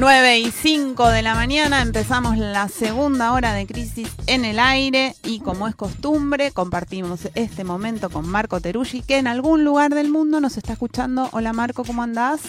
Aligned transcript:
9 0.00 0.38
y 0.38 0.50
5 0.50 1.10
de 1.10 1.20
la 1.20 1.34
mañana 1.34 1.82
empezamos 1.82 2.38
la 2.38 2.68
segunda 2.68 3.34
hora 3.34 3.52
de 3.52 3.66
Crisis 3.66 4.10
en 4.26 4.46
el 4.46 4.58
Aire 4.58 5.12
y 5.24 5.40
como 5.40 5.68
es 5.68 5.74
costumbre 5.76 6.52
compartimos 6.52 7.28
este 7.34 7.64
momento 7.64 8.08
con 8.08 8.26
Marco 8.26 8.62
Teruggi 8.62 9.02
que 9.02 9.18
en 9.18 9.26
algún 9.26 9.62
lugar 9.62 9.90
del 9.90 10.08
mundo 10.08 10.40
nos 10.40 10.56
está 10.56 10.72
escuchando. 10.72 11.28
Hola 11.32 11.52
Marco, 11.52 11.84
¿cómo 11.84 12.02
andás? 12.02 12.40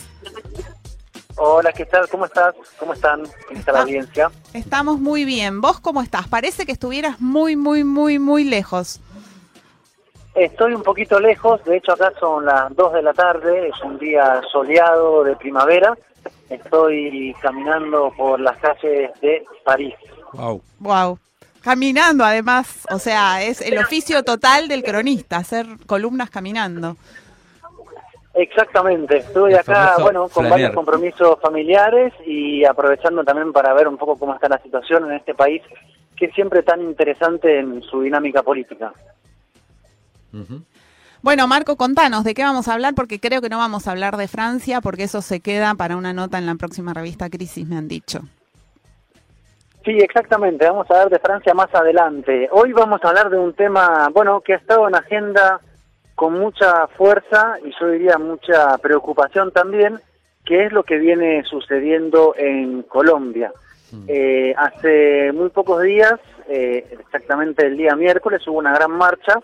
Hola, 1.35 1.73
¿qué 1.73 1.85
tal? 1.85 2.07
¿Cómo 2.07 2.23
estás? 2.23 2.55
¿Cómo 2.79 2.93
están? 2.93 3.23
¿Cómo 3.49 3.59
está 3.59 3.73
la 3.73 3.81
audiencia? 3.81 4.31
Estamos 4.53 5.01
muy 5.01 5.25
bien. 5.25 5.59
¿Vos 5.59 5.81
cómo 5.81 6.01
estás? 6.01 6.29
Parece 6.29 6.65
que 6.65 6.71
estuvieras 6.71 7.19
muy, 7.19 7.57
muy, 7.57 7.83
muy, 7.83 8.17
muy 8.17 8.45
lejos. 8.45 9.01
Estoy 10.35 10.73
un 10.73 10.83
poquito 10.83 11.19
lejos, 11.19 11.61
de 11.65 11.75
hecho 11.75 11.91
acá 11.91 12.13
son 12.17 12.45
las 12.45 12.73
2 12.73 12.93
de 12.93 13.01
la 13.01 13.13
tarde, 13.13 13.67
es 13.67 13.81
un 13.83 13.99
día 13.99 14.39
soleado 14.49 15.25
de 15.25 15.35
primavera. 15.35 15.97
Estoy 16.51 17.33
caminando 17.41 18.13
por 18.17 18.39
las 18.39 18.57
calles 18.57 19.11
de 19.21 19.45
París. 19.63 19.95
Wow. 20.33 20.61
Wow. 20.79 21.19
Caminando 21.61 22.25
además, 22.25 22.85
o 22.91 22.99
sea, 22.99 23.43
es 23.43 23.61
el 23.61 23.77
oficio 23.77 24.23
total 24.23 24.67
del 24.67 24.83
cronista, 24.83 25.37
hacer 25.37 25.65
columnas 25.85 26.29
caminando. 26.29 26.97
Exactamente, 28.33 29.17
estoy 29.17 29.53
El 29.53 29.59
acá, 29.59 29.97
bueno, 29.99 30.21
con 30.21 30.45
flanear. 30.45 30.51
varios 30.51 30.71
compromisos 30.73 31.37
familiares 31.41 32.13
y 32.25 32.65
aprovechando 32.65 33.23
también 33.23 33.51
para 33.53 33.73
ver 33.73 33.87
un 33.87 33.97
poco 33.97 34.17
cómo 34.17 34.33
está 34.33 34.47
la 34.49 34.61
situación 34.61 35.05
en 35.05 35.17
este 35.17 35.35
país, 35.35 35.61
que 36.15 36.25
es 36.25 36.33
siempre 36.33 36.63
tan 36.63 36.81
interesante 36.81 37.59
en 37.59 37.81
su 37.83 38.01
dinámica 38.01 38.41
política. 38.41 38.93
Ujú. 40.33 40.61
Bueno, 41.23 41.47
Marco, 41.47 41.75
contanos 41.77 42.23
de 42.23 42.33
qué 42.33 42.41
vamos 42.41 42.67
a 42.67 42.73
hablar, 42.73 42.95
porque 42.95 43.19
creo 43.19 43.41
que 43.41 43.49
no 43.49 43.59
vamos 43.59 43.87
a 43.87 43.91
hablar 43.91 44.17
de 44.17 44.27
Francia, 44.27 44.81
porque 44.81 45.03
eso 45.03 45.21
se 45.21 45.39
queda 45.39 45.75
para 45.75 45.95
una 45.95 46.13
nota 46.13 46.39
en 46.39 46.47
la 46.47 46.55
próxima 46.55 46.95
revista 46.95 47.29
Crisis, 47.29 47.67
me 47.67 47.77
han 47.77 47.87
dicho. 47.87 48.21
Sí, 49.85 49.91
exactamente. 49.99 50.65
Vamos 50.65 50.89
a 50.89 50.93
hablar 50.93 51.09
de 51.11 51.19
Francia 51.19 51.53
más 51.53 51.73
adelante. 51.75 52.49
Hoy 52.51 52.73
vamos 52.73 53.01
a 53.03 53.09
hablar 53.09 53.29
de 53.29 53.37
un 53.37 53.53
tema, 53.53 54.09
bueno, 54.11 54.41
que 54.41 54.53
ha 54.53 54.57
estado 54.57 54.87
en 54.87 54.95
agenda 54.95 55.59
con 56.15 56.39
mucha 56.39 56.87
fuerza 56.87 57.55
y 57.63 57.71
yo 57.79 57.89
diría 57.89 58.17
mucha 58.17 58.77
preocupación 58.79 59.51
también, 59.51 59.99
que 60.43 60.65
es 60.65 60.71
lo 60.71 60.83
que 60.83 60.97
viene 60.97 61.43
sucediendo 61.43 62.33
en 62.35 62.81
Colombia. 62.83 63.51
Eh, 64.07 64.55
hace 64.57 65.31
muy 65.33 65.49
pocos 65.49 65.83
días, 65.83 66.19
eh, 66.47 66.97
exactamente 66.99 67.67
el 67.67 67.77
día 67.77 67.95
miércoles, 67.95 68.47
hubo 68.47 68.57
una 68.57 68.73
gran 68.73 68.91
marcha 68.91 69.39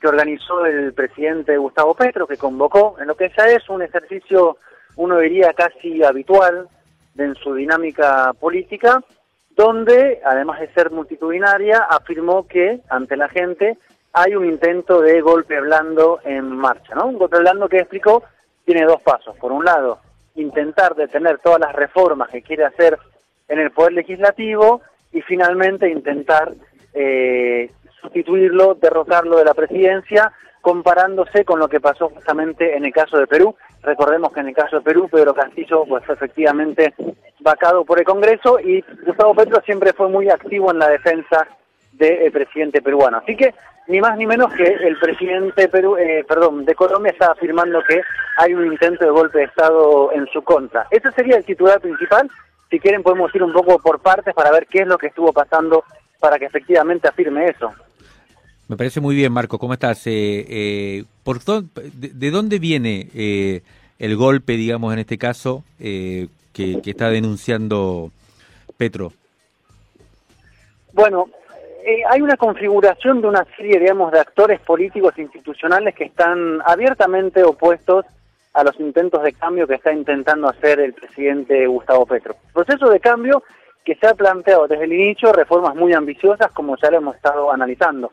que 0.00 0.08
organizó 0.08 0.64
el 0.66 0.92
presidente 0.92 1.56
Gustavo 1.56 1.94
Petro, 1.94 2.26
que 2.26 2.36
convocó 2.36 2.96
en 3.00 3.06
lo 3.06 3.16
que 3.16 3.32
ya 3.36 3.46
es 3.46 3.68
un 3.68 3.82
ejercicio, 3.82 4.58
uno 4.96 5.18
diría 5.18 5.52
casi 5.52 6.02
habitual 6.04 6.68
en 7.16 7.34
su 7.36 7.54
dinámica 7.54 8.32
política, 8.34 9.02
donde, 9.50 10.20
además 10.24 10.60
de 10.60 10.72
ser 10.74 10.90
multitudinaria, 10.90 11.78
afirmó 11.88 12.46
que 12.46 12.80
ante 12.90 13.16
la 13.16 13.28
gente 13.28 13.78
hay 14.12 14.34
un 14.34 14.46
intento 14.46 15.00
de 15.00 15.20
golpe 15.20 15.60
blando 15.60 16.20
en 16.24 16.46
marcha, 16.46 16.94
¿no? 16.94 17.06
Un 17.06 17.18
golpe 17.18 17.38
blando 17.38 17.68
que 17.68 17.78
explicó 17.78 18.22
tiene 18.64 18.84
dos 18.84 19.00
pasos. 19.02 19.36
Por 19.36 19.52
un 19.52 19.64
lado, 19.64 20.00
intentar 20.34 20.94
detener 20.94 21.38
todas 21.38 21.60
las 21.60 21.74
reformas 21.74 22.30
que 22.30 22.42
quiere 22.42 22.64
hacer 22.64 22.98
en 23.48 23.58
el 23.58 23.70
Poder 23.70 23.92
Legislativo 23.92 24.82
y 25.12 25.22
finalmente 25.22 25.88
intentar 25.88 26.52
eh, 26.92 27.70
sustituirlo, 28.06 28.74
derrotarlo 28.74 29.36
de 29.36 29.44
la 29.44 29.54
presidencia, 29.54 30.32
comparándose 30.60 31.44
con 31.44 31.58
lo 31.58 31.68
que 31.68 31.80
pasó 31.80 32.08
justamente 32.08 32.76
en 32.76 32.84
el 32.84 32.92
caso 32.92 33.18
de 33.18 33.26
Perú. 33.26 33.54
Recordemos 33.82 34.32
que 34.32 34.40
en 34.40 34.48
el 34.48 34.54
caso 34.54 34.76
de 34.76 34.82
Perú, 34.82 35.08
Pedro 35.10 35.34
Castillo 35.34 35.84
pues, 35.86 36.04
fue 36.04 36.14
efectivamente 36.14 36.94
vacado 37.40 37.84
por 37.84 37.98
el 37.98 38.04
Congreso 38.04 38.58
y 38.58 38.84
Gustavo 39.04 39.34
Petro 39.34 39.60
siempre 39.64 39.92
fue 39.92 40.08
muy 40.08 40.28
activo 40.28 40.70
en 40.70 40.78
la 40.78 40.88
defensa 40.88 41.46
del 41.92 42.32
presidente 42.32 42.82
peruano. 42.82 43.18
Así 43.18 43.36
que 43.36 43.54
ni 43.88 44.00
más 44.00 44.16
ni 44.16 44.26
menos 44.26 44.52
que 44.54 44.64
el 44.64 44.98
presidente 44.98 45.68
Perú, 45.68 45.96
eh, 45.96 46.24
perdón, 46.26 46.64
de 46.64 46.74
Colombia 46.74 47.12
está 47.12 47.32
afirmando 47.32 47.82
que 47.88 48.02
hay 48.38 48.54
un 48.54 48.66
intento 48.66 49.04
de 49.04 49.10
golpe 49.10 49.38
de 49.38 49.44
Estado 49.44 50.10
en 50.12 50.26
su 50.32 50.42
contra. 50.42 50.86
Ese 50.90 51.12
sería 51.12 51.36
el 51.36 51.44
titular 51.44 51.80
principal. 51.80 52.28
Si 52.70 52.80
quieren 52.80 53.02
podemos 53.02 53.32
ir 53.34 53.42
un 53.42 53.52
poco 53.52 53.78
por 53.78 54.00
partes 54.00 54.34
para 54.34 54.50
ver 54.50 54.66
qué 54.66 54.80
es 54.80 54.88
lo 54.88 54.98
que 54.98 55.06
estuvo 55.06 55.32
pasando 55.32 55.84
para 56.18 56.38
que 56.38 56.46
efectivamente 56.46 57.06
afirme 57.06 57.46
eso. 57.46 57.72
Me 58.68 58.76
parece 58.76 59.00
muy 59.00 59.14
bien, 59.14 59.32
Marco. 59.32 59.58
¿Cómo 59.58 59.74
estás? 59.74 60.06
Eh, 60.06 60.44
eh, 60.48 61.04
¿por 61.22 61.38
dó- 61.44 61.62
de, 61.62 62.08
de 62.08 62.30
dónde 62.30 62.58
viene 62.58 63.08
eh, 63.14 63.62
el 63.98 64.16
golpe, 64.16 64.54
digamos, 64.54 64.92
en 64.92 64.98
este 64.98 65.18
caso, 65.18 65.62
eh, 65.78 66.28
que, 66.52 66.80
que 66.82 66.90
está 66.90 67.08
denunciando 67.10 68.10
Petro? 68.76 69.12
Bueno, 70.92 71.28
eh, 71.84 72.02
hay 72.10 72.20
una 72.22 72.36
configuración 72.36 73.20
de 73.20 73.28
una 73.28 73.46
serie, 73.56 73.78
digamos, 73.78 74.10
de 74.10 74.18
actores 74.20 74.60
políticos 74.60 75.12
e 75.16 75.22
institucionales 75.22 75.94
que 75.94 76.04
están 76.04 76.58
abiertamente 76.66 77.44
opuestos 77.44 78.04
a 78.54 78.64
los 78.64 78.80
intentos 78.80 79.22
de 79.22 79.32
cambio 79.34 79.66
que 79.68 79.74
está 79.74 79.92
intentando 79.92 80.48
hacer 80.48 80.80
el 80.80 80.94
presidente 80.94 81.66
Gustavo 81.66 82.06
Petro. 82.06 82.34
Proceso 82.52 82.88
de 82.88 82.98
cambio 82.98 83.44
que 83.84 83.94
se 83.94 84.06
ha 84.08 84.14
planteado 84.14 84.66
desde 84.66 84.84
el 84.84 84.92
inicio 84.94 85.32
reformas 85.32 85.76
muy 85.76 85.92
ambiciosas, 85.92 86.50
como 86.52 86.76
ya 86.82 86.90
lo 86.90 86.96
hemos 86.96 87.14
estado 87.16 87.52
analizando. 87.52 88.10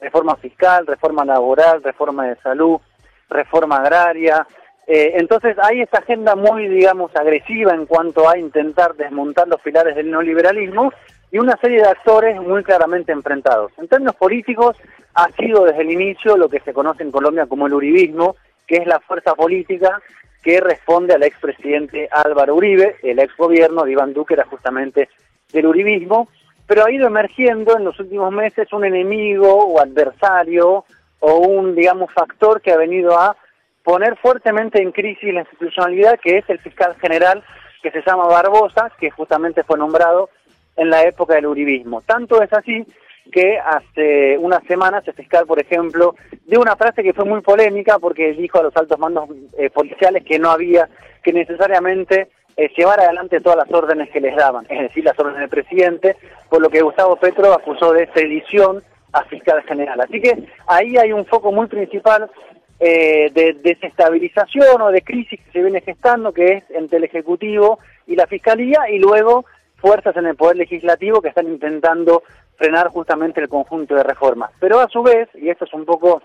Reforma 0.00 0.36
fiscal, 0.36 0.86
reforma 0.86 1.24
laboral, 1.24 1.82
reforma 1.82 2.26
de 2.26 2.36
salud, 2.36 2.80
reforma 3.28 3.76
agraria. 3.76 4.46
Eh, 4.86 5.14
entonces 5.16 5.56
hay 5.62 5.80
esta 5.80 5.98
agenda 5.98 6.36
muy, 6.36 6.68
digamos, 6.68 7.14
agresiva 7.16 7.74
en 7.74 7.86
cuanto 7.86 8.28
a 8.28 8.38
intentar 8.38 8.94
desmontar 8.94 9.48
los 9.48 9.60
pilares 9.60 9.96
del 9.96 10.10
neoliberalismo 10.10 10.92
y 11.32 11.38
una 11.38 11.56
serie 11.56 11.78
de 11.78 11.88
actores 11.88 12.40
muy 12.40 12.62
claramente 12.62 13.12
enfrentados. 13.12 13.72
En 13.78 13.88
términos 13.88 14.14
políticos, 14.16 14.76
ha 15.14 15.30
sido 15.32 15.64
desde 15.64 15.82
el 15.82 15.90
inicio 15.90 16.36
lo 16.36 16.48
que 16.48 16.60
se 16.60 16.72
conoce 16.72 17.02
en 17.02 17.10
Colombia 17.10 17.46
como 17.46 17.66
el 17.66 17.74
uribismo, 17.74 18.36
que 18.66 18.76
es 18.76 18.86
la 18.86 19.00
fuerza 19.00 19.34
política 19.34 20.00
que 20.42 20.60
responde 20.60 21.14
al 21.14 21.24
expresidente 21.24 22.08
Álvaro 22.12 22.54
Uribe, 22.54 22.96
el 23.02 23.18
exgobierno 23.18 23.82
de 23.82 23.92
Iván 23.92 24.12
Duque 24.12 24.34
era 24.34 24.44
justamente 24.44 25.08
del 25.52 25.66
uribismo, 25.66 26.28
pero 26.66 26.84
ha 26.84 26.90
ido 26.90 27.06
emergiendo 27.06 27.76
en 27.76 27.84
los 27.84 27.98
últimos 28.00 28.32
meses 28.32 28.72
un 28.72 28.84
enemigo 28.84 29.52
o 29.52 29.80
adversario 29.80 30.84
o 31.20 31.36
un, 31.38 31.74
digamos, 31.74 32.12
factor 32.12 32.60
que 32.60 32.72
ha 32.72 32.76
venido 32.76 33.18
a 33.18 33.36
poner 33.82 34.16
fuertemente 34.16 34.82
en 34.82 34.92
crisis 34.92 35.32
la 35.32 35.40
institucionalidad, 35.40 36.18
que 36.20 36.38
es 36.38 36.50
el 36.50 36.58
fiscal 36.58 36.96
general 37.00 37.42
que 37.82 37.90
se 37.92 38.02
llama 38.04 38.26
Barbosa, 38.26 38.90
que 38.98 39.10
justamente 39.10 39.62
fue 39.62 39.78
nombrado 39.78 40.28
en 40.76 40.90
la 40.90 41.04
época 41.04 41.34
del 41.34 41.46
uribismo. 41.46 42.02
Tanto 42.02 42.42
es 42.42 42.52
así 42.52 42.84
que 43.30 43.58
hace 43.58 44.36
unas 44.38 44.62
semanas 44.64 45.06
el 45.06 45.14
fiscal, 45.14 45.46
por 45.46 45.60
ejemplo, 45.60 46.14
dio 46.46 46.60
una 46.60 46.76
frase 46.76 47.02
que 47.02 47.12
fue 47.12 47.24
muy 47.24 47.40
polémica 47.40 47.98
porque 47.98 48.32
dijo 48.32 48.58
a 48.58 48.64
los 48.64 48.76
altos 48.76 48.98
mandos 48.98 49.28
eh, 49.58 49.70
policiales 49.70 50.24
que 50.24 50.38
no 50.38 50.50
había 50.50 50.88
que 51.22 51.32
necesariamente 51.32 52.28
eh, 52.56 52.70
llevar 52.76 53.00
adelante 53.00 53.40
todas 53.40 53.58
las 53.58 53.72
órdenes 53.72 54.10
que 54.10 54.20
les 54.20 54.34
daban, 54.34 54.66
es 54.68 54.80
decir, 54.80 55.04
las 55.04 55.18
órdenes 55.18 55.40
del 55.40 55.48
presidente, 55.50 56.16
por 56.48 56.62
lo 56.62 56.70
que 56.70 56.82
Gustavo 56.82 57.16
Petro 57.16 57.52
acusó 57.52 57.92
de 57.92 58.08
sedición 58.14 58.82
a 59.12 59.24
fiscal 59.24 59.62
general. 59.64 60.00
Así 60.00 60.20
que 60.20 60.48
ahí 60.66 60.96
hay 60.96 61.12
un 61.12 61.26
foco 61.26 61.52
muy 61.52 61.66
principal 61.66 62.30
eh, 62.78 63.30
de 63.32 63.54
desestabilización 63.62 64.80
o 64.82 64.90
de 64.90 65.02
crisis 65.02 65.40
que 65.40 65.52
se 65.52 65.62
viene 65.62 65.80
gestando, 65.80 66.32
que 66.32 66.46
es 66.46 66.64
entre 66.70 66.98
el 66.98 67.04
Ejecutivo 67.04 67.78
y 68.06 68.16
la 68.16 68.26
Fiscalía, 68.26 68.90
y 68.90 68.98
luego 68.98 69.44
fuerzas 69.76 70.16
en 70.16 70.26
el 70.26 70.36
Poder 70.36 70.56
Legislativo 70.56 71.20
que 71.20 71.28
están 71.28 71.46
intentando 71.46 72.22
frenar 72.56 72.88
justamente 72.88 73.40
el 73.40 73.48
conjunto 73.48 73.94
de 73.94 74.02
reformas. 74.02 74.50
Pero 74.60 74.80
a 74.80 74.88
su 74.88 75.02
vez, 75.02 75.28
y 75.34 75.50
esto 75.50 75.64
es 75.64 75.74
un 75.74 75.84
poco 75.84 76.22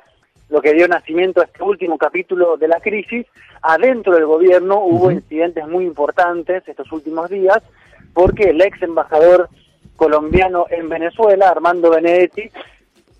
lo 0.51 0.61
que 0.61 0.73
dio 0.73 0.87
nacimiento 0.87 1.41
a 1.41 1.45
este 1.45 1.63
último 1.63 1.97
capítulo 1.97 2.57
de 2.57 2.67
la 2.67 2.81
crisis, 2.81 3.25
adentro 3.61 4.13
del 4.13 4.25
gobierno 4.25 4.83
hubo 4.83 5.09
incidentes 5.09 5.65
muy 5.65 5.85
importantes 5.85 6.67
estos 6.67 6.91
últimos 6.91 7.29
días, 7.29 7.63
porque 8.13 8.49
el 8.49 8.61
ex 8.61 8.81
embajador 8.83 9.49
colombiano 9.95 10.65
en 10.69 10.89
Venezuela, 10.89 11.49
Armando 11.49 11.89
Benedetti, 11.89 12.51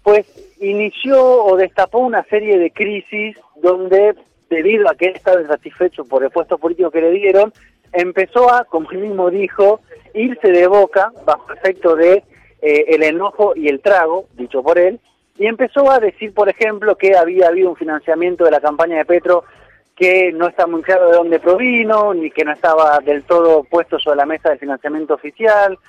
pues 0.03 0.25
inició 0.59 1.45
o 1.45 1.55
destapó 1.55 1.99
una 1.99 2.23
serie 2.25 2.59
de 2.59 2.71
crisis 2.71 3.37
donde, 3.55 4.13
debido 4.49 4.89
a 4.89 4.95
que 4.95 5.05
él 5.05 5.13
estaba 5.15 5.41
insatisfecho 5.41 6.03
por 6.03 6.25
el 6.25 6.31
puesto 6.31 6.57
político 6.57 6.91
que 6.91 6.99
le 6.99 7.11
dieron, 7.11 7.53
empezó 7.93 8.53
a, 8.53 8.65
como 8.65 8.91
él 8.91 8.97
mismo 8.97 9.29
dijo, 9.29 9.79
irse 10.13 10.51
de 10.51 10.67
boca 10.67 11.13
bajo 11.25 11.53
efecto 11.53 11.95
de 11.95 12.23
eh, 12.61 12.85
el 12.89 13.03
enojo 13.03 13.53
y 13.55 13.69
el 13.69 13.79
trago, 13.79 14.25
dicho 14.33 14.61
por 14.61 14.77
él, 14.77 14.99
y 15.41 15.47
empezó 15.47 15.89
a 15.89 15.99
decir, 15.99 16.35
por 16.35 16.49
ejemplo, 16.49 16.95
que 16.95 17.17
había 17.17 17.47
habido 17.47 17.71
un 17.71 17.75
financiamiento 17.75 18.45
de 18.45 18.51
la 18.51 18.59
campaña 18.59 18.97
de 18.97 19.05
Petro 19.05 19.43
que 19.95 20.31
no 20.31 20.47
está 20.47 20.67
muy 20.67 20.83
claro 20.83 21.09
de 21.09 21.17
dónde 21.17 21.39
provino, 21.39 22.13
ni 22.13 22.29
que 22.29 22.45
no 22.45 22.51
estaba 22.51 22.99
del 22.99 23.23
todo 23.23 23.63
puesto 23.63 23.97
sobre 23.97 24.17
la 24.17 24.27
mesa 24.27 24.49
del 24.49 24.59
financiamiento 24.59 25.15
oficial, 25.15 25.79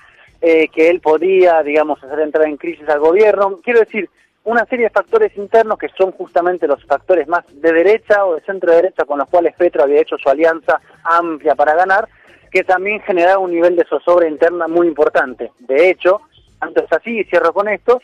eh, 0.41 0.69
que 0.69 0.89
él 0.89 1.01
podía, 1.01 1.61
digamos, 1.61 2.03
hacer 2.03 2.21
entrar 2.21 2.47
en 2.47 2.57
crisis 2.57 2.89
al 2.89 2.99
gobierno. 2.99 3.59
Quiero 3.63 3.81
decir, 3.81 4.09
una 4.43 4.65
serie 4.65 4.85
de 4.85 4.89
factores 4.89 5.37
internos 5.37 5.77
que 5.77 5.89
son 5.89 6.13
justamente 6.13 6.67
los 6.67 6.83
factores 6.85 7.27
más 7.27 7.45
de 7.53 7.73
derecha 7.73 8.25
o 8.25 8.33
de 8.33 8.41
centro 8.41 8.71
derecha 8.71 9.05
con 9.05 9.19
los 9.19 9.29
cuales 9.29 9.53
Petro 9.55 9.83
había 9.83 10.01
hecho 10.01 10.17
su 10.17 10.29
alianza 10.29 10.81
amplia 11.03 11.53
para 11.53 11.75
ganar, 11.75 12.09
que 12.49 12.63
también 12.63 13.01
generaron 13.01 13.43
un 13.43 13.51
nivel 13.51 13.75
de 13.75 13.85
zozobra 13.85 14.27
interna 14.27 14.67
muy 14.67 14.87
importante. 14.87 15.51
De 15.59 15.91
hecho, 15.91 16.21
tanto 16.59 16.83
es 16.83 16.91
así, 16.91 17.19
y 17.19 17.23
cierro 17.25 17.53
con 17.53 17.69
esto, 17.69 18.01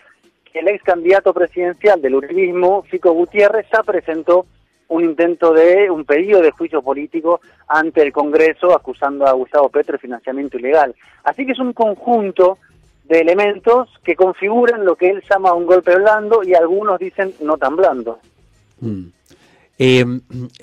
el 0.54 0.68
ex 0.68 0.84
candidato 0.84 1.34
presidencial 1.34 2.02
del 2.02 2.16
uribismo, 2.16 2.84
Fico 2.84 3.12
Gutiérrez, 3.12 3.68
ya 3.72 3.84
presentó 3.84 4.46
un 4.90 5.04
intento 5.04 5.54
de 5.54 5.90
un 5.90 6.04
pedido 6.04 6.42
de 6.42 6.52
juicio 6.52 6.82
político 6.82 7.42
ante 7.68 8.02
el 8.02 8.12
Congreso 8.12 8.74
acusando 8.74 9.26
a 9.26 9.34
Gustavo 9.34 9.70
Petro 9.70 9.94
de 9.94 10.00
financiamiento 10.00 10.58
ilegal. 10.58 10.96
Así 11.24 11.46
que 11.46 11.52
es 11.52 11.60
un 11.60 11.74
conjunto 11.74 12.58
de 13.04 13.20
elementos 13.20 13.90
que 14.04 14.16
configuran 14.16 14.86
lo 14.86 14.96
que 14.96 15.10
él 15.10 15.24
llama 15.30 15.54
un 15.54 15.66
golpe 15.66 15.96
blando 15.96 16.44
y 16.44 16.54
algunos 16.54 17.00
dicen 17.00 17.34
no 17.42 17.58
tan 17.58 17.76
blando. 17.76 18.20
Mm. 18.82 19.06
Eh, 19.78 20.06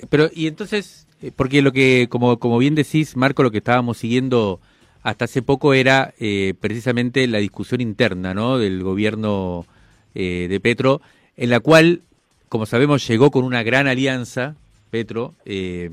pero 0.09 0.29
y 0.33 0.47
entonces, 0.47 1.07
eh, 1.21 1.31
porque 1.35 1.61
lo 1.61 1.71
que, 1.71 2.07
como, 2.09 2.37
como 2.37 2.57
bien 2.57 2.75
decís, 2.75 3.15
Marco, 3.15 3.43
lo 3.43 3.51
que 3.51 3.57
estábamos 3.59 3.97
siguiendo 3.97 4.59
hasta 5.03 5.25
hace 5.25 5.41
poco 5.41 5.73
era 5.73 6.13
eh, 6.19 6.53
precisamente 6.59 7.25
la 7.27 7.37
discusión 7.37 7.79
interna 7.79 8.33
¿no? 8.33 8.57
del 8.57 8.83
gobierno 8.83 9.65
de 10.17 10.59
Petro, 10.61 11.01
en 11.35 11.49
la 11.49 11.59
cual 11.59 12.01
como 12.49 12.65
sabemos, 12.65 13.05
llegó 13.07 13.31
con 13.31 13.43
una 13.43 13.63
gran 13.63 13.87
alianza, 13.87 14.55
Petro, 14.89 15.33
eh, 15.45 15.89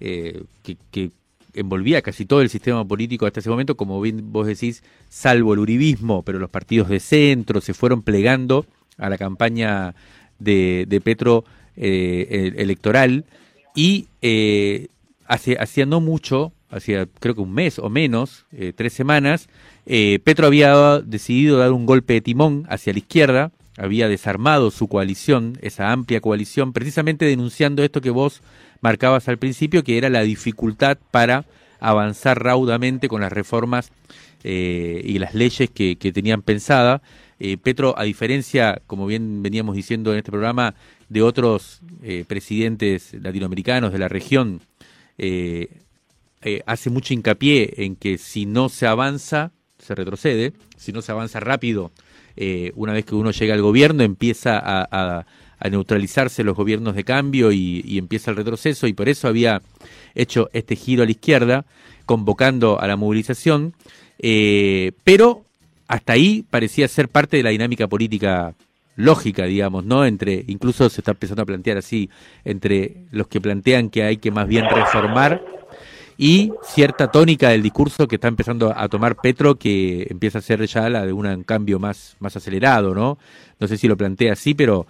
eh, 0.00 0.42
que, 0.62 1.10
envolvía 1.54 2.02
casi 2.02 2.26
todo 2.26 2.42
el 2.42 2.50
sistema 2.50 2.84
político 2.84 3.24
hasta 3.24 3.40
ese 3.40 3.48
momento, 3.48 3.78
como 3.78 3.98
bien 4.02 4.30
vos 4.30 4.46
decís, 4.46 4.82
salvo 5.08 5.54
el 5.54 5.60
uribismo, 5.60 6.22
pero 6.22 6.38
los 6.38 6.50
partidos 6.50 6.90
de 6.90 7.00
centro 7.00 7.62
se 7.62 7.72
fueron 7.72 8.02
plegando 8.02 8.66
a 8.98 9.08
la 9.08 9.16
campaña 9.16 9.94
de, 10.38 11.00
Petro 11.02 11.44
eh, 11.76 12.52
electoral 12.56 13.24
y 13.74 14.06
hace, 15.26 15.56
hacía 15.58 15.86
no 15.86 16.02
mucho, 16.02 16.52
hacía 16.76 17.06
creo 17.20 17.34
que 17.34 17.40
un 17.40 17.52
mes 17.52 17.78
o 17.78 17.88
menos, 17.88 18.44
tres 18.74 18.92
semanas, 18.92 19.48
Petro 19.84 20.46
había 20.46 21.00
decidido 21.00 21.58
dar 21.58 21.72
un 21.72 21.86
golpe 21.86 22.14
de 22.14 22.20
timón 22.20 22.66
hacia 22.68 22.92
la 22.92 22.98
izquierda, 22.98 23.52
había 23.76 24.08
desarmado 24.08 24.70
su 24.70 24.88
coalición, 24.88 25.58
esa 25.60 25.92
amplia 25.92 26.20
coalición, 26.20 26.72
precisamente 26.72 27.24
denunciando 27.24 27.82
esto 27.82 28.00
que 28.00 28.10
vos 28.10 28.40
marcabas 28.80 29.28
al 29.28 29.38
principio, 29.38 29.84
que 29.84 29.98
era 29.98 30.08
la 30.08 30.22
dificultad 30.22 30.98
para 31.10 31.44
avanzar 31.80 32.42
raudamente 32.42 33.08
con 33.08 33.20
las 33.20 33.32
reformas 33.32 33.90
eh, 34.44 35.02
y 35.04 35.18
las 35.18 35.34
leyes 35.34 35.70
que, 35.70 35.96
tenían 35.96 36.42
pensada. 36.42 37.02
Eh, 37.38 37.58
Petro, 37.58 37.98
a 37.98 38.04
diferencia, 38.04 38.80
como 38.86 39.06
bien 39.06 39.42
veníamos 39.42 39.76
diciendo 39.76 40.12
en 40.12 40.18
este 40.18 40.30
programa, 40.30 40.74
de 41.08 41.22
otros 41.22 41.80
eh, 42.02 42.24
presidentes 42.26 43.14
latinoamericanos 43.14 43.92
de 43.92 43.98
la 43.98 44.08
región, 44.08 44.60
hace 46.66 46.90
mucho 46.90 47.12
hincapié 47.12 47.74
en 47.78 47.96
que 47.96 48.18
si 48.18 48.46
no 48.46 48.68
se 48.68 48.86
avanza, 48.86 49.50
se 49.78 49.94
retrocede, 49.94 50.52
si 50.76 50.92
no 50.92 51.02
se 51.02 51.10
avanza 51.12 51.40
rápido, 51.40 51.90
eh, 52.36 52.72
una 52.74 52.92
vez 52.92 53.04
que 53.06 53.14
uno 53.14 53.30
llega 53.30 53.54
al 53.54 53.62
gobierno 53.62 54.02
empieza 54.02 54.60
a, 54.62 55.26
neutralizarse 55.70 56.44
los 56.44 56.54
gobiernos 56.54 56.94
de 56.94 57.02
cambio 57.02 57.50
y, 57.50 57.98
empieza 57.98 58.30
el 58.30 58.36
retroceso. 58.36 58.86
Y 58.86 58.92
por 58.92 59.08
eso 59.08 59.26
había 59.26 59.62
hecho 60.14 60.50
este 60.52 60.76
giro 60.76 61.02
a 61.02 61.06
la 61.06 61.10
izquierda 61.10 61.64
convocando 62.04 62.78
a 62.78 62.86
la 62.86 62.96
movilización, 62.96 63.74
eh, 64.18 64.92
pero 65.02 65.44
hasta 65.88 66.12
ahí 66.12 66.44
parecía 66.48 66.86
ser 66.88 67.08
parte 67.08 67.38
de 67.38 67.42
la 67.42 67.50
dinámica 67.50 67.88
política 67.88 68.54
lógica, 68.96 69.44
digamos, 69.44 69.84
¿no? 69.84 70.04
Entre, 70.04 70.44
incluso 70.46 70.88
se 70.88 71.00
está 71.00 71.12
empezando 71.12 71.42
a 71.42 71.46
plantear 71.46 71.78
así, 71.78 72.10
entre 72.44 73.04
los 73.10 73.26
que 73.26 73.40
plantean 73.40 73.88
que 73.90 74.04
hay 74.04 74.18
que 74.18 74.30
más 74.30 74.46
bien 74.46 74.66
reformar 74.70 75.42
y 76.18 76.52
cierta 76.62 77.10
tónica 77.10 77.50
del 77.50 77.62
discurso 77.62 78.08
que 78.08 78.16
está 78.16 78.28
empezando 78.28 78.72
a 78.76 78.88
tomar 78.88 79.16
Petro, 79.16 79.56
que 79.56 80.06
empieza 80.10 80.38
a 80.38 80.42
ser 80.42 80.64
ya 80.66 80.88
la 80.88 81.04
de 81.04 81.12
un 81.12 81.42
cambio 81.44 81.78
más, 81.78 82.16
más 82.20 82.36
acelerado, 82.36 82.94
¿no? 82.94 83.18
No 83.60 83.68
sé 83.68 83.76
si 83.76 83.86
lo 83.86 83.96
plantea 83.96 84.32
así, 84.32 84.54
pero 84.54 84.86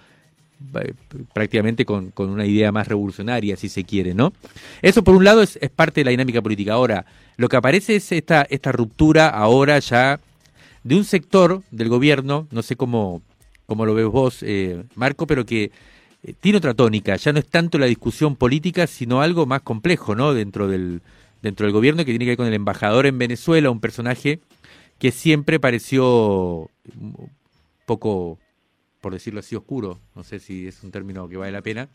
eh, 0.81 0.93
prácticamente 1.33 1.85
con, 1.85 2.11
con, 2.11 2.29
una 2.29 2.45
idea 2.45 2.71
más 2.71 2.87
revolucionaria, 2.87 3.57
si 3.57 3.69
se 3.69 3.83
quiere, 3.83 4.13
¿no? 4.13 4.33
Eso 4.81 5.03
por 5.03 5.15
un 5.15 5.23
lado 5.23 5.41
es, 5.41 5.57
es, 5.61 5.69
parte 5.69 6.01
de 6.01 6.05
la 6.05 6.11
dinámica 6.11 6.41
política. 6.41 6.73
Ahora, 6.73 7.05
lo 7.35 7.49
que 7.49 7.57
aparece 7.57 7.97
es 7.97 8.11
esta, 8.11 8.43
esta 8.49 8.71
ruptura 8.71 9.27
ahora 9.27 9.79
ya 9.79 10.19
de 10.83 10.95
un 10.95 11.03
sector 11.03 11.61
del 11.71 11.89
gobierno, 11.89 12.47
no 12.51 12.61
sé 12.63 12.77
cómo, 12.77 13.21
cómo 13.65 13.85
lo 13.85 13.93
ves 13.93 14.05
vos, 14.07 14.39
eh, 14.41 14.83
Marco, 14.95 15.27
pero 15.27 15.45
que 15.45 15.71
eh, 16.23 16.33
tiene 16.39 16.57
otra 16.57 16.73
tónica, 16.73 17.15
ya 17.15 17.33
no 17.33 17.39
es 17.39 17.47
tanto 17.47 17.77
la 17.77 17.85
discusión 17.85 18.35
política, 18.35 18.87
sino 18.87 19.21
algo 19.21 19.45
más 19.45 19.61
complejo, 19.61 20.15
¿no? 20.15 20.33
Dentro 20.33 20.67
del, 20.67 21.01
dentro 21.41 21.65
del 21.65 21.73
gobierno 21.73 22.03
que 22.03 22.11
tiene 22.11 22.25
que 22.25 22.31
ver 22.31 22.37
con 22.37 22.47
el 22.47 22.53
embajador 22.53 23.05
en 23.05 23.17
Venezuela, 23.17 23.69
un 23.69 23.79
personaje 23.79 24.39
que 24.99 25.11
siempre 25.11 25.59
pareció 25.59 26.69
un 26.99 27.29
poco, 27.85 28.39
por 29.01 29.13
decirlo 29.13 29.39
así, 29.39 29.55
oscuro, 29.55 29.99
no 30.15 30.23
sé 30.23 30.39
si 30.39 30.67
es 30.67 30.83
un 30.83 30.91
término 30.91 31.27
que 31.29 31.37
vale 31.37 31.51
la 31.51 31.61
pena, 31.61 31.87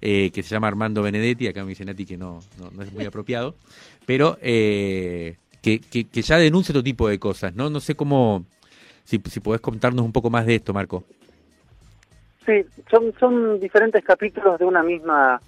eh, 0.00 0.30
que 0.32 0.42
se 0.42 0.50
llama 0.50 0.68
Armando 0.68 1.02
Benedetti, 1.02 1.46
acá 1.46 1.62
me 1.62 1.70
dice 1.70 1.84
Nati 1.84 2.06
que 2.06 2.16
no, 2.16 2.40
no, 2.72 2.82
es 2.82 2.92
muy 2.92 3.04
apropiado, 3.06 3.54
pero 4.06 4.38
eh, 4.40 5.36
que, 5.60 5.80
que, 5.80 6.22
ya 6.22 6.38
denuncia 6.38 6.72
otro 6.72 6.82
tipo 6.82 7.08
de 7.08 7.18
cosas, 7.18 7.54
¿no? 7.54 7.68
No 7.68 7.80
sé 7.80 7.94
cómo, 7.94 8.46
si, 9.04 9.20
si 9.30 9.40
podés 9.40 9.60
contarnos 9.60 10.04
un 10.04 10.12
poco 10.12 10.30
más 10.30 10.46
de 10.46 10.54
esto, 10.54 10.72
Marco. 10.72 11.04
Sí, 12.48 12.64
son, 12.90 13.12
son 13.20 13.60
diferentes 13.60 14.02
capítulos 14.02 14.58
de 14.58 14.64
una 14.64 14.82
misma 14.82 15.38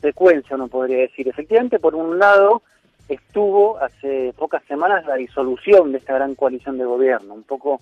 secuencia, 0.00 0.54
uno 0.54 0.68
podría 0.68 0.98
decir. 0.98 1.26
Efectivamente, 1.26 1.80
por 1.80 1.96
un 1.96 2.20
lado, 2.20 2.62
estuvo 3.08 3.82
hace 3.82 4.32
pocas 4.38 4.62
semanas 4.68 5.04
la 5.06 5.16
disolución 5.16 5.90
de 5.90 5.98
esta 5.98 6.14
gran 6.14 6.36
coalición 6.36 6.78
de 6.78 6.84
gobierno. 6.84 7.34
Un 7.34 7.42
poco 7.42 7.80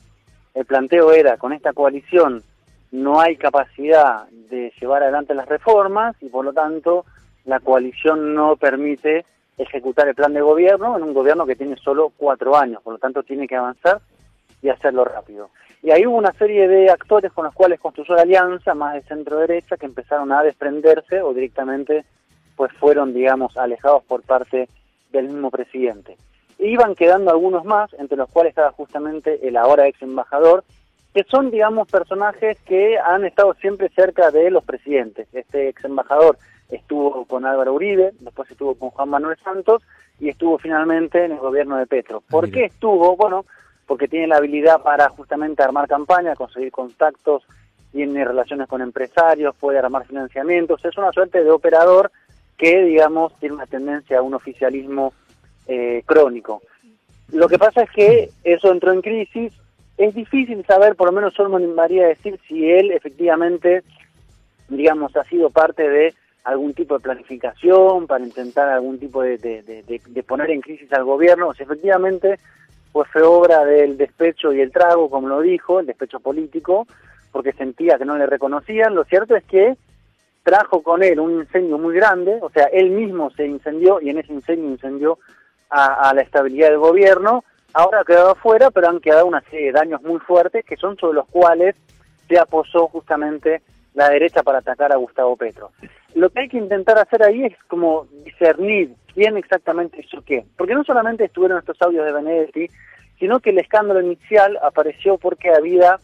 el 0.54 0.64
planteo 0.64 1.12
era, 1.12 1.37
con 1.37 1.52
esta 1.52 1.75
coalición 1.75 2.42
no 2.90 3.21
hay 3.21 3.37
capacidad 3.37 4.26
de 4.30 4.73
llevar 4.80 5.02
adelante 5.02 5.35
las 5.35 5.47
reformas 5.47 6.16
y 6.23 6.30
por 6.30 6.47
lo 6.47 6.54
tanto 6.54 7.04
la 7.44 7.61
coalición 7.61 8.35
no 8.35 8.56
permite 8.56 9.26
ejecutar 9.59 10.09
el 10.09 10.14
plan 10.14 10.33
de 10.33 10.40
gobierno 10.40 10.97
en 10.97 11.02
un 11.02 11.12
gobierno 11.12 11.44
que 11.44 11.56
tiene 11.56 11.76
solo 11.76 12.14
cuatro 12.16 12.56
años, 12.56 12.80
por 12.83 12.94
lo 12.94 12.99
tanto 12.99 13.25
tiene 13.25 13.47
que 13.47 13.56
avanzar 13.56 14.00
y 14.64 14.71
hacerlo 14.71 15.04
rápido. 15.04 15.50
Y 15.83 15.90
ahí 15.90 16.06
hubo 16.06 16.16
una 16.16 16.33
serie 16.33 16.66
de 16.66 16.90
actores 16.90 17.30
con 17.33 17.44
los 17.44 17.52
cuales 17.52 17.78
construyó 17.78 18.14
la 18.14 18.23
alianza, 18.23 18.73
más 18.73 18.94
de 18.94 19.02
centro 19.02 19.38
derecha, 19.38 19.76
que 19.76 19.85
empezaron 19.85 20.33
a 20.33 20.42
desprenderse 20.42 21.21
o 21.21 21.35
directamente 21.35 22.06
pues 22.56 22.73
fueron, 22.73 23.12
digamos, 23.12 23.59
alejados 23.59 24.02
por 24.04 24.23
parte 24.23 24.71
del 25.12 25.26
mismo 25.26 25.50
presidente. 25.50 26.16
Iban 26.59 26.94
quedando 26.94 27.30
algunos 27.30 27.66
más, 27.66 27.92
entre 27.99 28.16
los 28.16 28.30
cuales 28.30 28.52
estaba 28.52 28.73
justamente 28.73 29.47
el 29.47 29.59
ahora 29.59 29.87
ex 29.87 30.00
embajador, 30.00 30.64
que 31.12 31.25
son, 31.25 31.50
digamos, 31.50 31.87
personajes 31.88 32.59
que 32.61 32.99
han 32.99 33.26
estado 33.26 33.52
siempre 33.61 33.90
cerca 33.90 34.30
de 34.30 34.50
los 34.50 34.64
presidentes. 34.64 35.28
Este 35.35 35.68
ex 35.68 35.85
embajador 35.85 36.38
estuvo 36.71 37.26
con 37.26 37.44
Álvaro 37.44 37.75
Uribe, 37.75 38.12
después 38.21 38.50
estuvo 38.50 38.75
con 38.76 38.88
Juan 38.88 39.11
Manuel 39.11 39.37
Santos 39.44 39.83
y 40.18 40.30
estuvo 40.30 40.56
finalmente 40.56 41.23
en 41.23 41.33
el 41.33 41.38
gobierno 41.38 41.76
de 41.76 41.87
Petro. 41.87 42.23
¿Por 42.30 42.50
qué 42.50 42.64
estuvo? 42.64 43.14
Bueno, 43.16 43.44
porque 43.86 44.08
tiene 44.08 44.28
la 44.28 44.36
habilidad 44.36 44.82
para 44.82 45.08
justamente 45.10 45.62
armar 45.62 45.88
campaña, 45.88 46.34
conseguir 46.34 46.70
contactos, 46.70 47.44
tiene 47.92 48.24
relaciones 48.24 48.68
con 48.68 48.82
empresarios, 48.82 49.54
puede 49.56 49.78
armar 49.78 50.06
financiamientos, 50.06 50.84
es 50.84 50.96
una 50.98 51.12
suerte 51.12 51.44
de 51.44 51.50
operador 51.50 52.10
que, 52.56 52.84
digamos, 52.84 53.32
tiene 53.38 53.56
una 53.56 53.66
tendencia 53.66 54.18
a 54.18 54.22
un 54.22 54.34
oficialismo 54.34 55.12
eh, 55.66 56.02
crónico. 56.06 56.62
Lo 57.32 57.48
que 57.48 57.58
pasa 57.58 57.82
es 57.82 57.90
que 57.90 58.30
eso 58.44 58.70
entró 58.70 58.92
en 58.92 59.00
crisis. 59.00 59.52
Es 59.96 60.14
difícil 60.14 60.64
saber, 60.66 60.96
por 60.96 61.06
lo 61.06 61.12
menos 61.12 61.34
solo 61.34 61.50
me 61.50 61.56
animaría 61.56 62.04
a 62.04 62.08
decir, 62.08 62.38
si 62.48 62.70
él 62.70 62.90
efectivamente, 62.90 63.82
digamos, 64.68 65.16
ha 65.16 65.24
sido 65.24 65.50
parte 65.50 65.88
de 65.88 66.14
algún 66.44 66.74
tipo 66.74 66.94
de 66.94 67.00
planificación 67.00 68.06
para 68.06 68.24
intentar 68.24 68.68
algún 68.68 68.98
tipo 68.98 69.22
de, 69.22 69.38
poner 70.26 70.50
en 70.50 70.60
crisis 70.60 70.92
al 70.92 71.04
gobierno, 71.04 71.48
o 71.48 71.54
si 71.54 71.62
efectivamente 71.62 72.38
pues 72.94 73.10
fue 73.10 73.22
obra 73.22 73.64
del 73.64 73.96
despecho 73.96 74.52
y 74.52 74.60
el 74.60 74.70
trago, 74.70 75.10
como 75.10 75.26
lo 75.26 75.40
dijo, 75.40 75.80
el 75.80 75.86
despecho 75.86 76.20
político, 76.20 76.86
porque 77.32 77.52
sentía 77.52 77.98
que 77.98 78.04
no 78.04 78.16
le 78.16 78.24
reconocían. 78.24 78.94
Lo 78.94 79.02
cierto 79.02 79.34
es 79.34 79.42
que 79.46 79.76
trajo 80.44 80.80
con 80.80 81.02
él 81.02 81.18
un 81.18 81.40
incendio 81.40 81.76
muy 81.76 81.96
grande, 81.96 82.38
o 82.40 82.50
sea, 82.50 82.66
él 82.66 82.90
mismo 82.90 83.32
se 83.32 83.48
incendió 83.48 84.00
y 84.00 84.10
en 84.10 84.18
ese 84.18 84.32
incendio 84.32 84.70
incendió 84.70 85.18
a, 85.70 86.14
la 86.14 86.22
estabilidad 86.22 86.68
del 86.68 86.78
gobierno, 86.78 87.42
ahora 87.72 88.02
ha 88.02 88.04
quedado 88.04 88.30
afuera, 88.30 88.70
pero 88.70 88.88
han 88.88 89.00
quedado 89.00 89.26
una 89.26 89.40
serie 89.50 89.66
de 89.66 89.72
daños 89.72 90.00
muy 90.02 90.20
fuertes 90.20 90.64
que 90.64 90.76
son 90.76 90.96
sobre 90.96 91.14
los 91.14 91.26
cuales 91.26 91.74
se 92.28 92.38
aposó 92.38 92.86
justamente 92.86 93.62
la 93.94 94.08
derecha 94.08 94.44
para 94.44 94.58
atacar 94.58 94.92
a 94.92 94.96
Gustavo 94.96 95.34
Petro. 95.34 95.72
Lo 96.14 96.30
que 96.30 96.42
hay 96.42 96.48
que 96.48 96.58
intentar 96.58 96.96
hacer 96.98 97.24
ahí 97.24 97.44
es 97.44 97.56
como 97.66 98.06
discernir 98.24 98.94
quién 99.14 99.37
exactamente 99.37 100.00
hizo 100.00 100.23
qué, 100.23 100.44
porque 100.56 100.75
no 100.75 100.85
solamente 100.85 101.25
estuvieron 101.25 101.59
estos 101.59 101.80
audios 101.80 102.04
de 102.04 102.12
Benedetti, 102.12 102.66
sino 103.18 103.40
que 103.40 103.50
el 103.50 103.59
escándalo 103.59 104.00
inicial 104.00 104.59
apareció 104.62 105.18
porque 105.18 105.50
había 105.50 105.99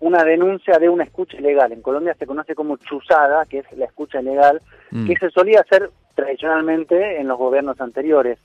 una 0.00 0.24
denuncia 0.24 0.78
de 0.78 0.88
una 0.88 1.04
escucha 1.04 1.38
ilegal. 1.38 1.72
En 1.72 1.80
Colombia 1.80 2.14
se 2.18 2.26
conoce 2.26 2.54
como 2.54 2.76
chuzada, 2.76 3.46
que 3.46 3.60
es 3.60 3.72
la 3.76 3.86
escucha 3.86 4.20
ilegal, 4.20 4.60
mm. 4.90 5.06
que 5.06 5.16
se 5.16 5.30
solía 5.30 5.60
hacer 5.60 5.90
tradicionalmente 6.14 7.20
en 7.20 7.28
los 7.28 7.38
gobiernos 7.38 7.80
anteriores. 7.80 8.38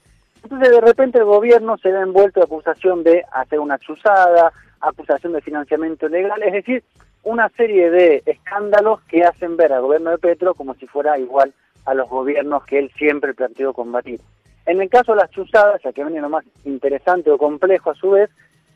Entonces 0.44 0.72
de 0.72 0.82
repente 0.82 1.20
el 1.20 1.26
gobierno 1.26 1.78
se 1.78 1.92
ve 1.92 2.00
envuelto 2.00 2.40
de 2.40 2.46
acusación 2.46 3.04
de 3.04 3.24
hacer 3.32 3.60
una 3.60 3.78
chuzada, 3.80 4.52
acusación 4.80 5.34
de 5.34 5.42
financiamiento 5.42 6.08
ilegal, 6.08 6.42
es 6.44 6.54
decir, 6.54 6.84
una 7.24 7.50
serie 7.50 7.92
de 7.92 8.24
escándalos 8.26 9.02
que 9.02 9.24
hacen 9.24 9.56
ver 9.56 9.74
al 9.74 9.82
gobierno 9.82 10.10
de 10.10 10.18
Petro 10.18 10.56
como 10.56 10.74
si 10.76 10.88
fuera 10.88 11.20
igual 11.20 11.54
a 11.86 11.94
los 11.94 12.10
gobiernos 12.10 12.66
que 12.66 12.80
él 12.80 12.92
siempre 12.98 13.34
planteó 13.34 13.74
combatir. 13.74 14.20
En 14.66 14.82
el 14.82 14.90
caso 14.90 15.14
de 15.14 15.22
las 15.22 15.32
chuzadas, 15.32 15.82
ya 15.84 15.92
que 15.92 16.04
viene 16.04 16.22
lo 16.22 16.30
más 16.30 16.46
interesante 16.66 17.32
o 17.32 17.38
complejo 17.38 17.92
a 17.92 17.96
su 17.96 18.12
vez, 18.12 18.30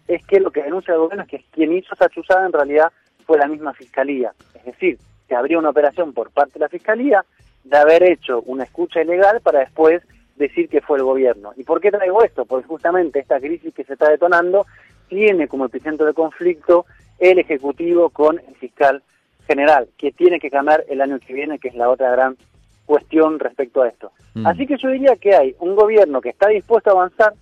es 0.07 0.25
que 0.25 0.39
lo 0.39 0.51
que 0.51 0.63
denuncia 0.63 0.93
el 0.93 0.99
gobierno 0.99 1.23
es 1.23 1.29
que 1.29 1.45
quien 1.51 1.73
hizo 1.73 1.93
esa 1.93 2.09
chuzada 2.09 2.45
en 2.45 2.53
realidad 2.53 2.91
fue 3.25 3.37
la 3.37 3.47
misma 3.47 3.73
fiscalía. 3.73 4.33
Es 4.53 4.65
decir, 4.65 4.97
que 5.27 5.35
habría 5.35 5.59
una 5.59 5.69
operación 5.69 6.13
por 6.13 6.31
parte 6.31 6.53
de 6.53 6.59
la 6.59 6.69
fiscalía 6.69 7.25
de 7.63 7.77
haber 7.77 8.03
hecho 8.03 8.41
una 8.45 8.63
escucha 8.63 9.01
ilegal 9.01 9.41
para 9.41 9.59
después 9.59 10.03
decir 10.35 10.69
que 10.69 10.81
fue 10.81 10.97
el 10.97 11.03
gobierno. 11.03 11.53
¿Y 11.55 11.63
por 11.63 11.81
qué 11.81 11.91
traigo 11.91 12.23
esto? 12.23 12.45
Porque 12.45 12.67
justamente 12.67 13.19
esta 13.19 13.39
crisis 13.39 13.73
que 13.73 13.83
se 13.83 13.93
está 13.93 14.09
detonando 14.09 14.65
tiene 15.07 15.47
como 15.47 15.65
epicentro 15.65 16.05
de 16.05 16.13
conflicto 16.13 16.85
el 17.19 17.39
Ejecutivo 17.39 18.09
con 18.09 18.39
el 18.39 18.55
fiscal 18.55 19.01
general, 19.47 19.87
que 19.97 20.11
tiene 20.11 20.39
que 20.39 20.49
cambiar 20.49 20.83
el 20.89 21.01
año 21.01 21.19
que 21.19 21.33
viene, 21.33 21.59
que 21.59 21.69
es 21.69 21.75
la 21.75 21.89
otra 21.89 22.11
gran 22.11 22.35
cuestión 22.85 23.39
respecto 23.39 23.81
a 23.81 23.87
esto. 23.87 24.11
Mm. 24.33 24.47
Así 24.47 24.67
que 24.67 24.77
yo 24.77 24.89
diría 24.89 25.15
que 25.15 25.35
hay 25.35 25.55
un 25.59 25.75
gobierno 25.75 26.21
que 26.21 26.29
está 26.29 26.49
dispuesto 26.49 26.89
a 26.89 26.93
avanzar, 26.93 27.33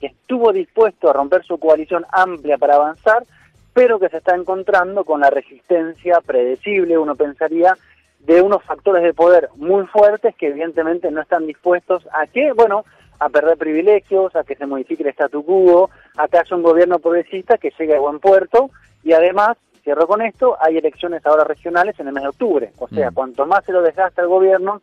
que 0.00 0.08
estuvo 0.08 0.52
dispuesto 0.52 1.10
a 1.10 1.12
romper 1.12 1.44
su 1.44 1.58
coalición 1.58 2.04
amplia 2.10 2.58
para 2.58 2.76
avanzar, 2.76 3.24
pero 3.72 3.98
que 3.98 4.08
se 4.08 4.18
está 4.18 4.34
encontrando 4.34 5.04
con 5.04 5.20
la 5.20 5.30
resistencia 5.30 6.20
predecible, 6.24 6.98
uno 6.98 7.14
pensaría, 7.14 7.76
de 8.20 8.42
unos 8.42 8.62
factores 8.64 9.02
de 9.02 9.14
poder 9.14 9.48
muy 9.56 9.86
fuertes 9.86 10.34
que 10.36 10.48
evidentemente 10.48 11.10
no 11.10 11.22
están 11.22 11.46
dispuestos 11.46 12.06
a 12.12 12.26
que, 12.26 12.52
bueno, 12.52 12.84
a 13.18 13.28
perder 13.28 13.56
privilegios, 13.56 14.34
a 14.36 14.44
que 14.44 14.56
se 14.56 14.66
modifique 14.66 15.02
el 15.02 15.10
statu 15.10 15.44
quo, 15.44 15.90
a 16.16 16.28
que 16.28 16.38
haya 16.38 16.56
un 16.56 16.62
gobierno 16.62 16.98
progresista 16.98 17.58
que 17.58 17.72
llegue 17.78 17.96
a 17.96 18.00
buen 18.00 18.18
puerto 18.18 18.70
y 19.02 19.12
además, 19.12 19.56
cierro 19.80 20.06
con 20.06 20.22
esto, 20.22 20.56
hay 20.60 20.76
elecciones 20.76 21.24
ahora 21.26 21.44
regionales 21.44 21.98
en 21.98 22.08
el 22.08 22.12
mes 22.12 22.22
de 22.22 22.28
octubre. 22.28 22.72
O 22.78 22.88
sea, 22.88 23.10
mm. 23.10 23.14
cuanto 23.14 23.46
más 23.46 23.64
se 23.64 23.72
lo 23.72 23.82
desgasta 23.82 24.22
el 24.22 24.28
gobierno, 24.28 24.82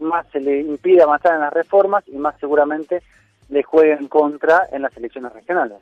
más 0.00 0.26
se 0.32 0.40
le 0.40 0.60
impide 0.60 1.02
avanzar 1.02 1.34
en 1.34 1.40
las 1.40 1.52
reformas 1.52 2.04
y 2.06 2.16
más 2.16 2.38
seguramente 2.38 3.02
le 3.48 3.62
juegue 3.62 3.92
en 3.92 4.08
contra 4.08 4.68
en 4.70 4.82
las 4.82 4.96
elecciones 4.96 5.32
regionales. 5.32 5.78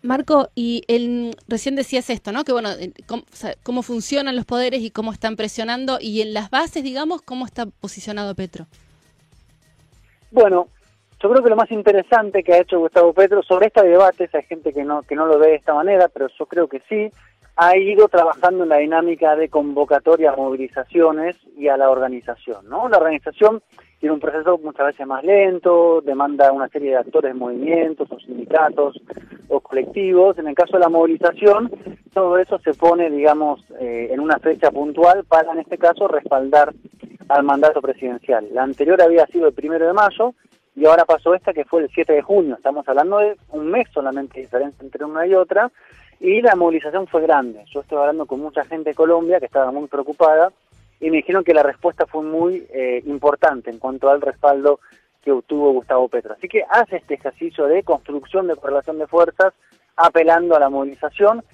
Marco, 0.00 0.48
y 0.54 0.84
el, 0.86 1.36
recién 1.48 1.74
decías 1.74 2.08
esto, 2.08 2.30
¿no? 2.30 2.44
Que 2.44 2.52
bueno, 2.52 2.70
cómo, 3.06 3.24
cómo, 3.64 3.82
funcionan 3.82 4.36
los 4.36 4.44
poderes 4.44 4.80
y 4.82 4.90
cómo 4.90 5.12
están 5.12 5.34
presionando, 5.34 5.98
y 6.00 6.22
en 6.22 6.34
las 6.34 6.50
bases, 6.50 6.84
digamos, 6.84 7.20
cómo 7.22 7.44
está 7.44 7.66
posicionado 7.66 8.34
Petro. 8.36 8.66
Bueno, 10.30 10.68
yo 11.20 11.28
creo 11.28 11.42
que 11.42 11.50
lo 11.50 11.56
más 11.56 11.70
interesante 11.72 12.44
que 12.44 12.54
ha 12.54 12.60
hecho 12.60 12.78
Gustavo 12.78 13.12
Petro 13.12 13.42
sobre 13.42 13.66
este 13.66 13.84
debate, 13.84 14.30
hay 14.32 14.42
gente 14.44 14.72
que 14.72 14.84
no, 14.84 15.02
que 15.02 15.16
no 15.16 15.26
lo 15.26 15.38
ve 15.38 15.48
de 15.48 15.56
esta 15.56 15.74
manera, 15.74 16.08
pero 16.08 16.28
yo 16.38 16.46
creo 16.46 16.68
que 16.68 16.80
sí, 16.88 17.10
ha 17.60 17.76
ido 17.76 18.06
trabajando 18.06 18.62
en 18.62 18.68
la 18.68 18.76
dinámica 18.76 19.34
de 19.34 19.48
convocatoria 19.48 20.30
a 20.30 20.36
movilizaciones 20.36 21.34
y 21.56 21.66
a 21.66 21.76
la 21.76 21.90
organización, 21.90 22.68
¿no? 22.68 22.88
La 22.88 22.98
organización 22.98 23.60
tiene 23.98 24.14
un 24.14 24.20
proceso 24.20 24.58
muchas 24.58 24.86
veces 24.86 25.04
más 25.08 25.24
lento, 25.24 26.00
demanda 26.02 26.52
una 26.52 26.68
serie 26.68 26.90
de 26.90 26.98
actores, 26.98 27.34
movimientos 27.34 28.08
o 28.12 28.20
sindicatos 28.20 29.02
o 29.48 29.58
colectivos. 29.58 30.38
En 30.38 30.46
el 30.46 30.54
caso 30.54 30.74
de 30.74 30.84
la 30.84 30.88
movilización, 30.88 31.68
todo 32.14 32.38
eso 32.38 32.60
se 32.60 32.74
pone, 32.74 33.10
digamos, 33.10 33.60
eh, 33.80 34.06
en 34.12 34.20
una 34.20 34.38
fecha 34.38 34.70
puntual 34.70 35.24
para, 35.24 35.50
en 35.50 35.58
este 35.58 35.78
caso, 35.78 36.06
respaldar 36.06 36.72
al 37.28 37.42
mandato 37.42 37.82
presidencial. 37.82 38.46
La 38.52 38.62
anterior 38.62 39.02
había 39.02 39.26
sido 39.26 39.48
el 39.48 39.52
primero 39.52 39.84
de 39.84 39.92
mayo 39.94 40.32
y 40.76 40.86
ahora 40.86 41.04
pasó 41.04 41.34
esta 41.34 41.52
que 41.52 41.64
fue 41.64 41.82
el 41.82 41.90
7 41.92 42.12
de 42.12 42.22
junio. 42.22 42.54
Estamos 42.54 42.86
hablando 42.86 43.18
de 43.18 43.36
un 43.50 43.68
mes 43.68 43.88
solamente 43.92 44.34
de 44.34 44.42
diferencia 44.42 44.80
entre 44.80 45.04
una 45.04 45.26
y 45.26 45.34
otra 45.34 45.72
y 46.20 46.40
la 46.42 46.56
movilización 46.56 47.06
fue 47.06 47.22
grande. 47.22 47.64
Yo 47.72 47.80
estoy 47.80 47.98
hablando 47.98 48.26
con 48.26 48.40
mucha 48.40 48.64
gente 48.64 48.90
de 48.90 48.96
Colombia 48.96 49.38
que 49.38 49.46
estaba 49.46 49.70
muy 49.70 49.86
preocupada 49.86 50.52
y 51.00 51.10
me 51.10 51.18
dijeron 51.18 51.44
que 51.44 51.54
la 51.54 51.62
respuesta 51.62 52.06
fue 52.06 52.22
muy 52.22 52.66
eh, 52.72 53.02
importante 53.06 53.70
en 53.70 53.78
cuanto 53.78 54.10
al 54.10 54.20
respaldo 54.20 54.80
que 55.22 55.30
obtuvo 55.30 55.72
Gustavo 55.72 56.08
Petro. 56.08 56.34
Así 56.34 56.48
que 56.48 56.64
hace 56.68 56.96
este 56.96 57.14
ejercicio 57.14 57.66
de 57.66 57.82
construcción 57.82 58.46
de 58.48 58.56
correlación 58.56 58.98
de 58.98 59.06
fuerzas 59.06 59.54
apelando 59.96 60.56
a 60.56 60.60
la 60.60 60.68
movilización 60.68 61.44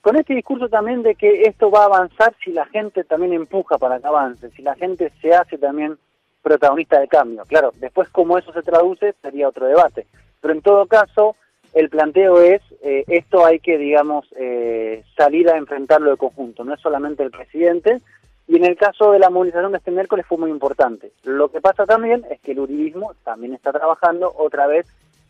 con 0.00 0.16
este 0.16 0.34
discurso 0.34 0.68
también 0.68 1.02
de 1.02 1.14
que 1.14 1.42
esto 1.42 1.70
va 1.70 1.82
a 1.82 1.86
avanzar 1.86 2.34
si 2.42 2.52
la 2.52 2.64
gente 2.66 3.04
también 3.04 3.34
empuja 3.34 3.76
para 3.78 4.00
que 4.00 4.06
avance, 4.06 4.50
si 4.50 4.62
la 4.62 4.74
gente 4.74 5.12
se 5.20 5.34
hace 5.34 5.58
también 5.58 5.98
protagonista 6.42 6.98
del 6.98 7.08
cambio. 7.08 7.44
Claro, 7.46 7.72
después 7.76 8.08
cómo 8.08 8.38
eso 8.38 8.52
se 8.52 8.62
traduce 8.62 9.14
sería 9.20 9.48
otro 9.48 9.66
debate. 9.66 10.06
Pero 10.40 10.54
en 10.54 10.62
todo 10.62 10.86
caso, 10.86 11.36
el 11.74 11.88
planteo 11.88 12.40
es, 12.40 12.62
eh, 12.82 13.04
esto 13.06 13.44
hay 13.44 13.60
que, 13.60 13.78
digamos, 13.78 14.26
eh, 14.36 15.04
salir 15.16 15.48
a 15.48 15.56
enfrentarlo 15.56 16.10
de 16.10 16.16
conjunto, 16.16 16.64
no 16.64 16.74
es 16.74 16.80
solamente 16.80 17.22
el 17.22 17.30
presidente, 17.30 18.00
y 18.48 18.56
en 18.56 18.64
el 18.64 18.76
caso 18.76 19.12
de 19.12 19.20
la 19.20 19.30
movilización 19.30 19.70
de 19.70 19.78
este 19.78 19.92
miércoles 19.92 20.26
fue 20.28 20.38
muy 20.38 20.50
importante. 20.50 21.12
Lo 21.22 21.50
que 21.50 21.60
pasa 21.60 21.86
también 21.86 22.24
es 22.30 22.40
que 22.40 22.52
el 22.52 22.58
uribismo 22.58 23.14
también 23.22 23.54
está 23.54 23.72
trabajando 23.72 24.32
otra 24.36 24.66
vez 24.66 24.86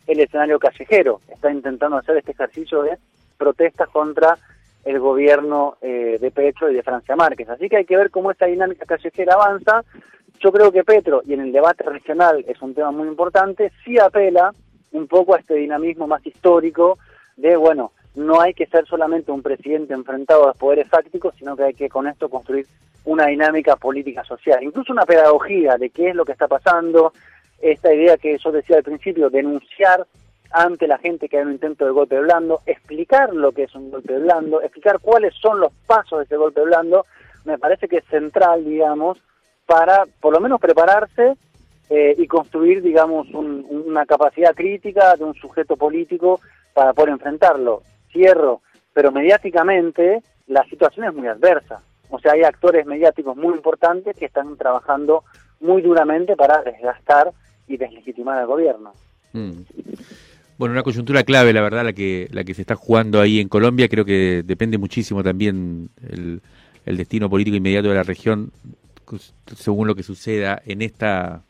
el 0.07 0.19
escenario 0.19 0.57
callejero, 0.57 1.21
está 1.27 1.51
intentando 1.51 1.97
hacer 1.97 2.17
este 2.17 2.31
ejercicio 2.31 2.81
de 2.81 2.97
protestas 3.37 3.89
contra 3.89 4.37
el 4.83 4.99
gobierno 4.99 5.77
eh, 5.81 6.17
de 6.19 6.31
Petro 6.31 6.71
y 6.71 6.73
de 6.73 6.81
Francia 6.81 7.15
Márquez. 7.15 7.47
Así 7.49 7.69
que 7.69 7.77
hay 7.77 7.85
que 7.85 7.97
ver 7.97 8.09
cómo 8.09 8.31
esta 8.31 8.47
dinámica 8.47 8.87
callejera 8.87 9.35
avanza, 9.35 9.83
yo 10.39 10.51
creo 10.51 10.71
que 10.71 10.83
Petro, 10.83 11.21
y 11.23 11.33
en 11.33 11.41
el 11.41 11.51
debate 11.51 11.83
regional 11.83 12.43
es 12.47 12.59
un 12.63 12.73
tema 12.73 12.89
muy 12.89 13.07
importante, 13.07 13.71
sí 13.85 13.99
apela 13.99 14.51
un 14.91 15.07
poco 15.07 15.35
a 15.35 15.39
este 15.39 15.55
dinamismo 15.55 16.07
más 16.07 16.25
histórico 16.25 16.97
de, 17.37 17.55
bueno, 17.55 17.91
no 18.15 18.41
hay 18.41 18.53
que 18.53 18.65
ser 18.67 18.85
solamente 18.85 19.31
un 19.31 19.41
presidente 19.41 19.93
enfrentado 19.93 20.49
a 20.49 20.53
poderes 20.53 20.89
fácticos, 20.89 21.33
sino 21.37 21.55
que 21.55 21.63
hay 21.63 21.73
que 21.73 21.89
con 21.89 22.07
esto 22.07 22.29
construir 22.29 22.67
una 23.05 23.27
dinámica 23.27 23.75
política 23.77 24.23
social, 24.23 24.63
incluso 24.63 24.93
una 24.93 25.05
pedagogía 25.05 25.77
de 25.77 25.89
qué 25.89 26.09
es 26.09 26.15
lo 26.15 26.25
que 26.25 26.33
está 26.33 26.47
pasando, 26.47 27.13
esta 27.61 27.93
idea 27.93 28.17
que 28.17 28.37
yo 28.37 28.51
decía 28.51 28.77
al 28.77 28.83
principio, 28.83 29.29
denunciar 29.29 30.05
ante 30.51 30.87
la 30.87 30.97
gente 30.97 31.29
que 31.29 31.37
hay 31.37 31.45
un 31.45 31.53
intento 31.53 31.85
de 31.85 31.91
golpe 31.91 32.19
blando, 32.19 32.61
explicar 32.65 33.33
lo 33.33 33.51
que 33.53 33.63
es 33.63 33.75
un 33.75 33.89
golpe 33.89 34.17
blando, 34.19 34.61
explicar 34.61 34.99
cuáles 34.99 35.33
son 35.35 35.59
los 35.59 35.71
pasos 35.87 36.19
de 36.19 36.25
ese 36.25 36.35
golpe 36.35 36.61
blando, 36.61 37.05
me 37.45 37.57
parece 37.57 37.87
que 37.87 37.97
es 37.97 38.05
central, 38.05 38.65
digamos, 38.65 39.17
para 39.65 40.05
por 40.19 40.33
lo 40.33 40.41
menos 40.41 40.59
prepararse 40.59 41.37
eh, 41.93 42.15
y 42.17 42.25
construir, 42.25 42.81
digamos, 42.81 43.27
una 43.33 44.05
capacidad 44.05 44.55
crítica 44.55 45.13
de 45.17 45.25
un 45.25 45.33
sujeto 45.33 45.75
político 45.75 46.39
para 46.73 46.93
poder 46.93 47.09
enfrentarlo. 47.09 47.83
Cierro, 48.13 48.61
pero 48.93 49.11
mediáticamente 49.11 50.23
la 50.47 50.63
situación 50.69 51.05
es 51.05 51.13
muy 51.13 51.27
adversa. 51.27 51.81
O 52.09 52.17
sea, 52.17 52.31
hay 52.31 52.43
actores 52.43 52.85
mediáticos 52.85 53.35
muy 53.35 53.53
importantes 53.55 54.15
que 54.15 54.23
están 54.23 54.55
trabajando 54.55 55.25
muy 55.59 55.81
duramente 55.81 56.37
para 56.37 56.61
desgastar 56.61 57.31
y 57.67 57.75
deslegitimar 57.75 58.37
al 58.37 58.47
gobierno. 58.47 58.93
Mm. 59.33 59.51
Bueno, 60.57 60.71
una 60.71 60.83
coyuntura 60.83 61.23
clave, 61.23 61.51
la 61.51 61.61
verdad, 61.61 61.83
la 61.83 61.91
que 61.91 62.29
la 62.31 62.45
que 62.45 62.53
se 62.53 62.61
está 62.61 62.75
jugando 62.75 63.19
ahí 63.19 63.41
en 63.41 63.49
Colombia. 63.49 63.89
Creo 63.89 64.05
que 64.05 64.43
depende 64.45 64.77
muchísimo 64.77 65.23
también 65.23 65.89
el, 66.09 66.41
el 66.85 66.95
destino 66.95 67.29
político 67.29 67.57
inmediato 67.57 67.89
de 67.89 67.95
la 67.95 68.03
región 68.03 68.53
según 69.57 69.87
lo 69.87 69.95
que 69.95 70.03
suceda 70.03 70.61
en 70.65 70.81
esta 70.81 71.43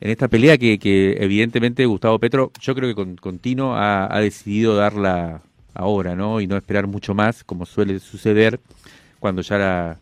en 0.00 0.10
esta 0.10 0.28
pelea 0.28 0.58
que, 0.58 0.78
que 0.78 1.16
evidentemente 1.20 1.86
Gustavo 1.86 2.18
Petro, 2.18 2.52
yo 2.60 2.74
creo 2.74 2.88
que 2.88 2.94
con, 2.94 3.16
continuo 3.16 3.74
ha, 3.76 4.20
decidido 4.20 4.76
darla 4.76 5.42
ahora, 5.74 6.14
¿no? 6.14 6.40
Y 6.40 6.46
no 6.46 6.56
esperar 6.56 6.86
mucho 6.86 7.14
más, 7.14 7.44
como 7.44 7.66
suele 7.66 7.98
suceder 7.98 8.60
cuando 9.18 9.42
ya 9.42 9.58
la, 9.58 9.98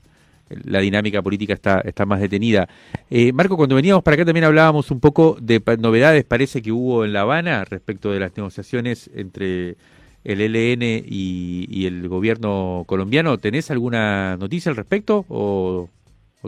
la 0.64 0.80
dinámica 0.80 1.22
política 1.22 1.54
está, 1.54 1.80
está 1.80 2.06
más 2.06 2.20
detenida. 2.20 2.68
Eh, 3.08 3.32
Marco, 3.32 3.56
cuando 3.56 3.76
veníamos 3.76 4.02
para 4.02 4.16
acá 4.16 4.24
también 4.24 4.44
hablábamos 4.44 4.90
un 4.90 5.00
poco 5.00 5.36
de 5.40 5.62
novedades, 5.78 6.24
parece 6.24 6.60
que 6.60 6.72
hubo 6.72 7.04
en 7.04 7.12
La 7.12 7.20
Habana 7.22 7.64
respecto 7.64 8.10
de 8.10 8.20
las 8.20 8.36
negociaciones 8.36 9.10
entre 9.14 9.76
el 10.24 10.40
LN 10.40 10.82
y, 11.06 11.66
y 11.70 11.86
el 11.86 12.08
gobierno 12.08 12.82
colombiano. 12.86 13.38
¿Tenés 13.38 13.70
alguna 13.70 14.36
noticia 14.38 14.70
al 14.70 14.76
respecto 14.76 15.24
o, 15.28 15.88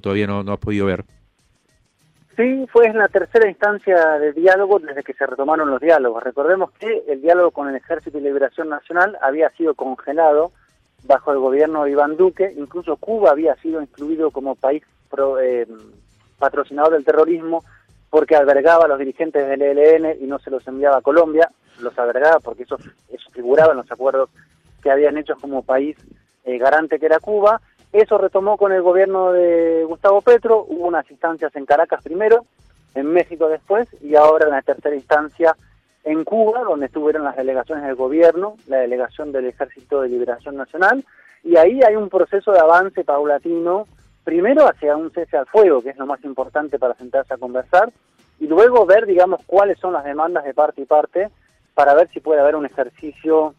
todavía 0.03 0.27
no 0.27 0.41
has 0.53 0.59
podido 0.59 0.87
ver? 0.87 1.05
Sí, 2.37 2.67
fue 2.71 2.87
en 2.87 2.99
la 2.99 3.09
tercera 3.09 3.49
instancia 3.49 4.19
de 4.19 4.35
diálogo 4.35 4.79
desde 4.79 5.03
que 5.03 5.15
se 5.15 5.25
retomaron 5.25 5.71
los 5.71 5.81
diálogos. 5.81 6.23
Recordemos 6.23 6.71
que 6.73 7.05
el 7.09 7.23
diálogo 7.23 7.51
con 7.51 7.69
el 7.69 7.77
Ejército 7.77 8.19
de 8.19 8.25
Liberación 8.25 8.69
Nacional 8.69 9.17
había 9.23 9.49
sido 9.51 9.75
congelado 9.75 10.53
bajo 11.05 11.33
el 11.33 11.39
gobierno 11.39 11.85
de 11.85 11.93
Iván 11.93 12.19
Duque, 12.19 12.53
incluso 12.59 12.97
Cuba 12.97 13.31
había 13.31 13.55
sido 13.57 13.81
incluido 13.81 14.31
como 14.33 14.55
país 14.55 14.83
eh, 15.41 15.67
patrocinador 16.39 16.93
del 16.93 17.07
terrorismo 17.07 17.65
porque 18.11 18.37
albergaba 18.37 18.85
a 18.85 18.89
los 18.89 18.99
dirigentes 18.99 19.49
del 19.49 19.63
ELN 19.63 20.23
y 20.23 20.27
no 20.27 20.39
se 20.39 20.51
los 20.51 20.67
enviaba 20.69 20.99
a 20.99 21.03
Colombia, 21.03 21.51
los 21.81 21.99
albergaba 21.99 22.41
porque 22.41 22.65
eso, 22.65 22.77
eso 23.09 23.31
figuraba 23.31 23.73
en 23.73 23.79
los 23.79 23.91
acuerdos 23.91 24.29
que 24.83 24.91
habían 24.91 25.17
hecho 25.17 25.37
como 25.41 25.63
país 25.63 25.97
eh, 26.45 26.59
garante 26.59 26.99
que 26.99 27.07
era 27.07 27.19
Cuba, 27.19 27.63
eso 27.93 28.19
retomó 28.19 28.57
con 28.57 28.73
el 28.73 28.83
gobierno 28.83 29.33
de 29.33 29.85
Gustavo 29.85 30.21
Petro, 30.21 30.65
hubo 30.69 30.87
unas 30.87 31.11
instancias 31.11 31.55
en 31.57 31.67
Caracas 31.67 32.03
primero, 32.03 32.45
en 32.95 33.07
México 33.07 33.49
después 33.49 33.89
y 34.03 34.17
ahora 34.17 34.47
en 34.47 34.53
la 34.53 34.63
tercera 34.63 34.95
instancia 34.95 35.57
en 36.05 36.25
Cuba, 36.25 36.61
donde 36.61 36.87
estuvieron 36.87 37.25
las 37.25 37.37
delegaciones 37.37 37.85
del 37.85 37.97
gobierno, 37.97 38.57
la 38.69 38.79
delegación 38.79 39.33
del 39.33 39.47
Ejército 39.47 40.03
de 40.03 40.09
Liberación 40.09 40.57
Nacional, 40.57 41.05
y 41.43 41.57
ahí 41.57 41.81
hay 41.83 41.97
un 41.97 42.09
proceso 42.09 42.53
de 42.53 42.61
avance 42.61 43.03
paulatino, 43.05 43.87
primero 44.23 44.69
hacia 44.69 44.97
un 44.97 45.11
cese 45.11 45.37
al 45.37 45.47
fuego, 45.47 45.83
que 45.83 45.91
es 45.91 45.97
lo 45.97 46.07
más 46.07 46.23
importante 46.25 46.79
para 46.79 46.95
sentarse 46.95 47.35
a 47.35 47.39
conversar, 47.39 47.93
y 48.39 48.47
luego 48.47 48.87
ver, 48.87 49.07
digamos, 49.07 49.41
cuáles 49.47 49.79
son 49.81 49.95
las 49.95 50.05
demandas 50.05 50.45
de 50.45 50.55
parte 50.55 50.83
y 50.83 50.85
parte, 50.85 51.29
para 51.75 51.95
ver 51.95 52.09
si 52.11 52.21
puede 52.21 52.41
haber 52.41 52.55
un 52.55 52.67
ejercicio 52.67 53.55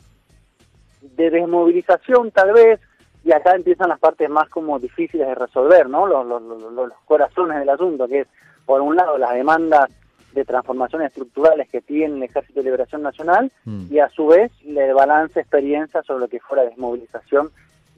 de 1.02 1.30
desmovilización 1.30 2.32
tal 2.32 2.54
vez, 2.54 2.80
y 3.24 3.32
acá 3.32 3.56
empiezan 3.56 3.90
las 3.90 4.00
partes 4.00 4.30
más 4.30 4.50
como 4.50 4.80
difíciles 4.80 5.28
de 5.28 5.36
resolver, 5.36 5.90
¿no? 5.90 6.06
Los, 6.06 6.26
los, 6.26 6.42
los, 6.42 6.92
corazones 7.06 7.60
del 7.60 7.70
asunto, 7.70 8.08
que 8.08 8.22
es, 8.22 8.28
por 8.66 8.82
un 8.82 8.96
lado, 8.96 9.18
las 9.18 9.34
demandas 9.34 9.90
de 10.34 10.46
transformaciones 10.46 11.08
estructurales 11.08 11.68
que 11.70 11.82
tiene 11.82 12.16
el 12.16 12.24
Ejército 12.24 12.60
de 12.60 12.66
Liberación 12.66 13.02
Nacional 13.02 13.52
mm. 13.66 13.86
y 13.92 14.00
a 14.00 14.10
su 14.10 14.28
vez 14.28 14.52
le 14.64 14.94
balance 14.94 15.40
experiencia 15.40 16.04
sobre 16.04 16.22
lo 16.22 16.28
que 16.28 16.40
fue 16.40 16.58
la 16.58 16.66
desmovilización 16.66 17.50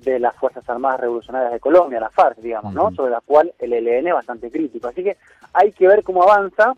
de 0.03 0.19
las 0.19 0.35
Fuerzas 0.35 0.67
Armadas 0.69 1.01
Revolucionarias 1.01 1.51
de 1.51 1.59
Colombia, 1.59 1.99
la 1.99 2.09
FARC, 2.09 2.38
digamos, 2.38 2.73
¿no? 2.73 2.91
Sobre 2.91 3.11
la 3.11 3.21
cual 3.21 3.53
el 3.59 3.73
ELN 3.73 4.07
es 4.07 4.13
bastante 4.13 4.49
crítico. 4.49 4.88
Así 4.88 5.03
que 5.03 5.17
hay 5.53 5.73
que 5.73 5.88
ver 5.88 6.03
cómo 6.03 6.23
avanza 6.23 6.73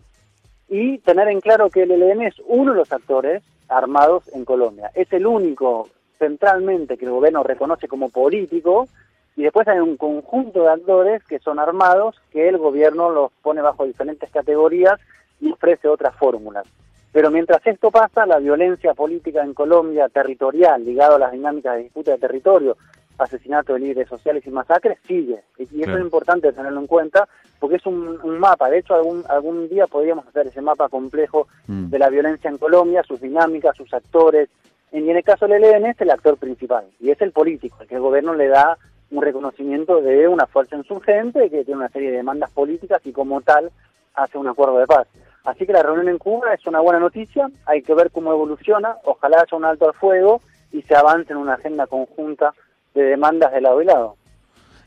y 0.68 0.98
tener 0.98 1.28
en 1.28 1.40
claro 1.40 1.70
que 1.70 1.84
el 1.84 1.92
ELN 1.92 2.22
es 2.22 2.34
uno 2.46 2.72
de 2.72 2.78
los 2.78 2.92
actores 2.92 3.42
armados 3.68 4.28
en 4.34 4.44
Colombia. 4.44 4.90
Es 4.94 5.12
el 5.12 5.26
único 5.26 5.88
centralmente 6.22 6.96
que 6.96 7.04
el 7.04 7.10
gobierno 7.10 7.42
reconoce 7.42 7.88
como 7.88 8.08
político 8.08 8.86
y 9.34 9.42
después 9.42 9.66
hay 9.66 9.80
un 9.80 9.96
conjunto 9.96 10.62
de 10.62 10.70
actores 10.70 11.24
que 11.24 11.40
son 11.40 11.58
armados 11.58 12.14
que 12.30 12.48
el 12.48 12.58
gobierno 12.58 13.10
los 13.10 13.32
pone 13.42 13.60
bajo 13.60 13.84
diferentes 13.84 14.30
categorías 14.30 15.00
y 15.40 15.50
ofrece 15.50 15.88
otras 15.88 16.14
fórmulas. 16.14 16.64
Pero 17.10 17.32
mientras 17.32 17.66
esto 17.66 17.90
pasa, 17.90 18.24
la 18.24 18.38
violencia 18.38 18.94
política 18.94 19.42
en 19.42 19.52
Colombia 19.52 20.08
territorial, 20.08 20.84
ligado 20.84 21.16
a 21.16 21.18
las 21.18 21.32
dinámicas 21.32 21.74
de 21.74 21.82
disputa 21.82 22.12
de 22.12 22.18
territorio, 22.18 22.76
asesinato 23.18 23.72
de 23.72 23.80
líderes 23.80 24.08
sociales 24.08 24.46
y 24.46 24.50
masacres, 24.50 24.98
sigue. 25.06 25.42
Y, 25.58 25.82
eso 25.82 25.96
es 25.96 26.00
importante 26.00 26.52
tenerlo 26.52 26.80
en 26.80 26.86
cuenta, 26.86 27.28
porque 27.58 27.76
es 27.76 27.86
un, 27.86 28.38
mapa. 28.38 28.70
De 28.70 28.78
hecho, 28.78 28.94
algún, 28.94 29.24
algún 29.28 29.68
día 29.68 29.86
podríamos 29.88 30.26
hacer 30.28 30.46
ese 30.46 30.62
mapa 30.62 30.88
complejo 30.88 31.48
mm. 31.66 31.90
de 31.90 31.98
la 31.98 32.08
violencia 32.08 32.48
en 32.48 32.58
Colombia, 32.58 33.02
sus 33.02 33.20
dinámicas, 33.20 33.76
sus 33.76 33.92
actores, 33.92 34.48
y 34.92 35.10
en 35.10 35.16
el 35.16 35.24
caso 35.24 35.48
del 35.48 35.64
ELN 35.64 35.86
es 35.86 36.00
el 36.00 36.10
actor 36.10 36.36
principal, 36.36 36.84
y 37.00 37.10
es 37.10 37.20
el 37.20 37.32
político, 37.32 37.78
el 37.80 37.88
que 37.88 37.94
el 37.94 38.00
gobierno 38.00 38.34
le 38.34 38.48
da 38.48 38.76
un 39.10 39.22
reconocimiento 39.22 40.00
de 40.00 40.28
una 40.28 40.46
fuerza 40.46 40.76
insurgente 40.76 41.50
que 41.50 41.64
tiene 41.64 41.80
una 41.80 41.88
serie 41.88 42.10
de 42.10 42.18
demandas 42.18 42.50
políticas 42.50 43.00
y 43.04 43.12
como 43.12 43.40
tal 43.40 43.70
hace 44.14 44.38
un 44.38 44.48
acuerdo 44.48 44.78
de 44.78 44.86
paz. 44.86 45.06
Así 45.44 45.66
que 45.66 45.72
la 45.72 45.82
reunión 45.82 46.08
en 46.08 46.18
Cuba 46.18 46.54
es 46.54 46.66
una 46.66 46.80
buena 46.80 47.00
noticia, 47.00 47.50
hay 47.66 47.82
que 47.82 47.94
ver 47.94 48.10
cómo 48.10 48.32
evoluciona, 48.32 48.96
ojalá 49.04 49.38
haya 49.38 49.56
un 49.56 49.64
alto 49.64 49.88
al 49.88 49.94
fuego 49.94 50.40
y 50.70 50.82
se 50.82 50.94
avance 50.94 51.32
en 51.32 51.38
una 51.38 51.54
agenda 51.54 51.86
conjunta 51.86 52.54
de 52.94 53.02
demandas 53.02 53.52
de 53.52 53.60
lado 53.60 53.82
y 53.82 53.86
lado. 53.86 54.16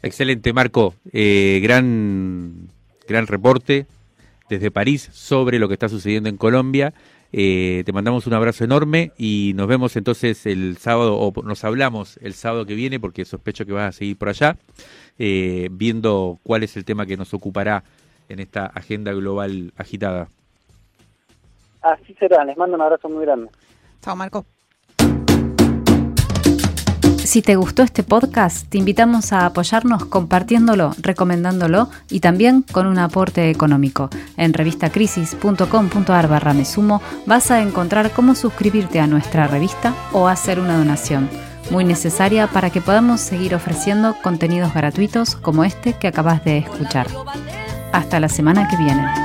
Excelente, 0.01 0.53
Marco. 0.53 0.93
Eh, 1.11 1.59
gran, 1.61 2.69
gran 3.07 3.27
reporte 3.27 3.85
desde 4.49 4.71
París 4.71 5.09
sobre 5.11 5.59
lo 5.59 5.67
que 5.67 5.73
está 5.73 5.89
sucediendo 5.89 6.29
en 6.29 6.37
Colombia. 6.37 6.93
Eh, 7.37 7.83
te 7.85 7.91
mandamos 7.91 8.27
un 8.27 8.33
abrazo 8.33 8.63
enorme 8.63 9.11
y 9.17 9.51
nos 9.55 9.67
vemos 9.67 9.97
entonces 9.97 10.45
el 10.45 10.77
sábado, 10.77 11.17
o 11.17 11.33
nos 11.43 11.65
hablamos 11.65 12.15
el 12.21 12.33
sábado 12.33 12.65
que 12.65 12.75
viene, 12.75 12.97
porque 12.97 13.25
sospecho 13.25 13.65
que 13.65 13.73
vas 13.73 13.89
a 13.89 13.91
seguir 13.91 14.17
por 14.17 14.29
allá, 14.29 14.55
eh, 15.19 15.67
viendo 15.69 16.39
cuál 16.43 16.63
es 16.63 16.77
el 16.77 16.85
tema 16.85 17.05
que 17.05 17.17
nos 17.17 17.33
ocupará 17.33 17.83
en 18.29 18.39
esta 18.39 18.67
agenda 18.67 19.11
global 19.11 19.73
agitada. 19.75 20.29
Así 21.81 22.13
será, 22.13 22.45
les 22.45 22.55
mando 22.55 22.77
un 22.77 22.81
abrazo 22.83 23.09
muy 23.09 23.25
grande. 23.25 23.49
Chao, 23.99 24.15
Marco. 24.15 24.45
Si 27.25 27.41
te 27.41 27.55
gustó 27.55 27.81
este 27.81 28.03
podcast, 28.03 28.67
te 28.69 28.77
invitamos 28.77 29.33
a 29.33 29.47
apoyarnos 29.47 30.05
compartiéndolo, 30.05 30.93
recomendándolo 30.99 31.89
y 32.07 32.19
también 32.19 32.61
con 32.71 32.85
un 32.85 32.99
aporte 32.99 33.49
económico. 33.49 34.11
En 34.37 34.53
revistacrisis.com.ar 34.53 36.27
barra 36.27 36.53
mesumo 36.53 37.01
vas 37.25 37.49
a 37.49 37.61
encontrar 37.63 38.11
cómo 38.11 38.35
suscribirte 38.35 38.99
a 38.99 39.07
nuestra 39.07 39.47
revista 39.47 39.95
o 40.13 40.27
hacer 40.27 40.59
una 40.59 40.77
donación, 40.77 41.27
muy 41.71 41.83
necesaria 41.83 42.45
para 42.45 42.69
que 42.69 42.81
podamos 42.81 43.21
seguir 43.21 43.55
ofreciendo 43.55 44.15
contenidos 44.21 44.75
gratuitos 44.75 45.35
como 45.35 45.63
este 45.63 45.93
que 45.93 46.07
acabas 46.07 46.45
de 46.45 46.59
escuchar. 46.59 47.07
Hasta 47.91 48.19
la 48.19 48.29
semana 48.29 48.67
que 48.67 48.77
viene. 48.77 49.24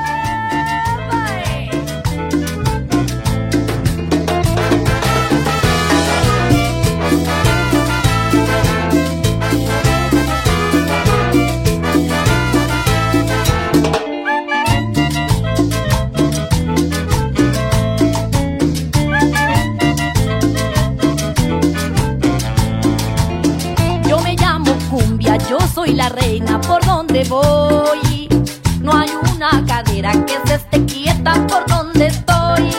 Esté 30.71 30.85
quieta 30.87 31.47
por 31.47 31.67
donde 31.67 32.07
estoy. 32.07 32.71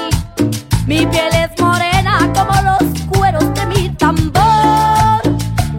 Mi 0.85 1.05
piel 1.05 1.33
es 1.33 1.61
morena 1.61 2.31
como 2.33 2.53
los 2.61 3.01
cueros 3.09 3.53
de 3.53 3.65
mi 3.67 3.89
tambor. 3.89 5.21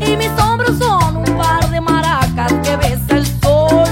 Y 0.01 0.17
mis 0.17 0.31
hombros 0.41 0.79
son 0.79 1.17
un 1.17 1.37
par 1.37 1.69
de 1.71 1.81
maracas 1.81 2.53
que 2.63 2.77
besa 2.77 3.17
el 3.17 3.27
sol. 3.27 3.89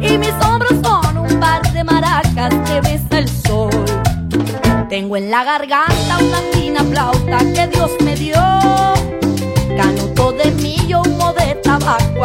Y 0.00 0.18
mis 0.18 0.34
hombros 0.44 0.74
son 0.82 1.18
un 1.18 1.40
par 1.40 1.62
de 1.72 1.84
maracas 1.84 2.54
que 2.66 2.80
besa 2.80 3.18
el 3.18 3.28
sol. 3.28 3.84
Tengo 4.88 5.16
en 5.16 5.30
la 5.30 5.44
garganta 5.44 6.18
una 6.18 6.38
fina 6.52 6.82
flauta 6.84 7.38
que 7.38 7.66
Dios 7.68 7.90
me 8.04 8.16
dio. 8.16 8.34
Canuto 9.76 10.32
de 10.32 10.50
millo, 10.52 11.02
humo 11.02 11.32
de 11.34 11.54
tabaco, 11.56 12.22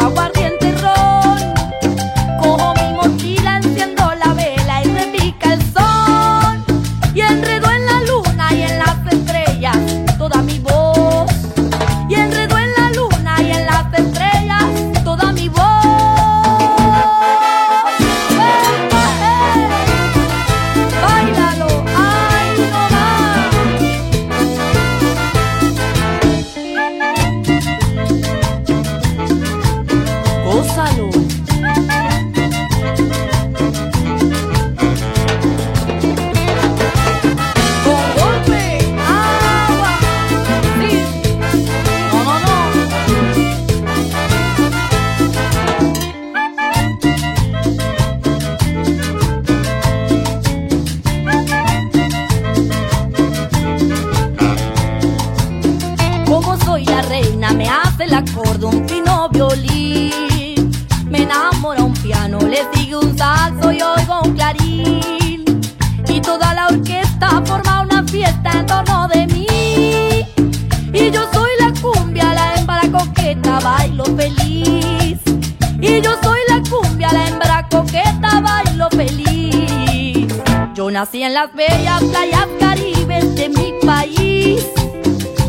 nací 80.95 81.23
en 81.23 81.33
las 81.33 81.53
bellas 81.53 82.01
playas 82.05 82.47
caribes 82.57 83.35
de 83.35 83.49
mi 83.49 83.73
país. 83.85 84.65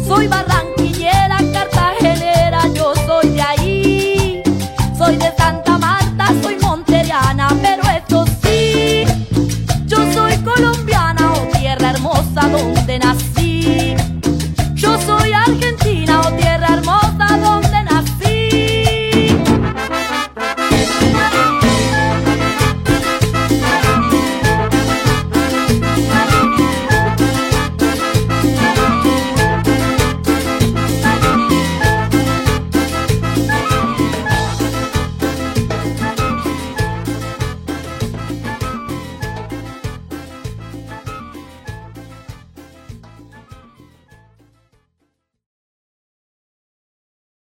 Soy 0.05 0.27
barranco 0.27 0.76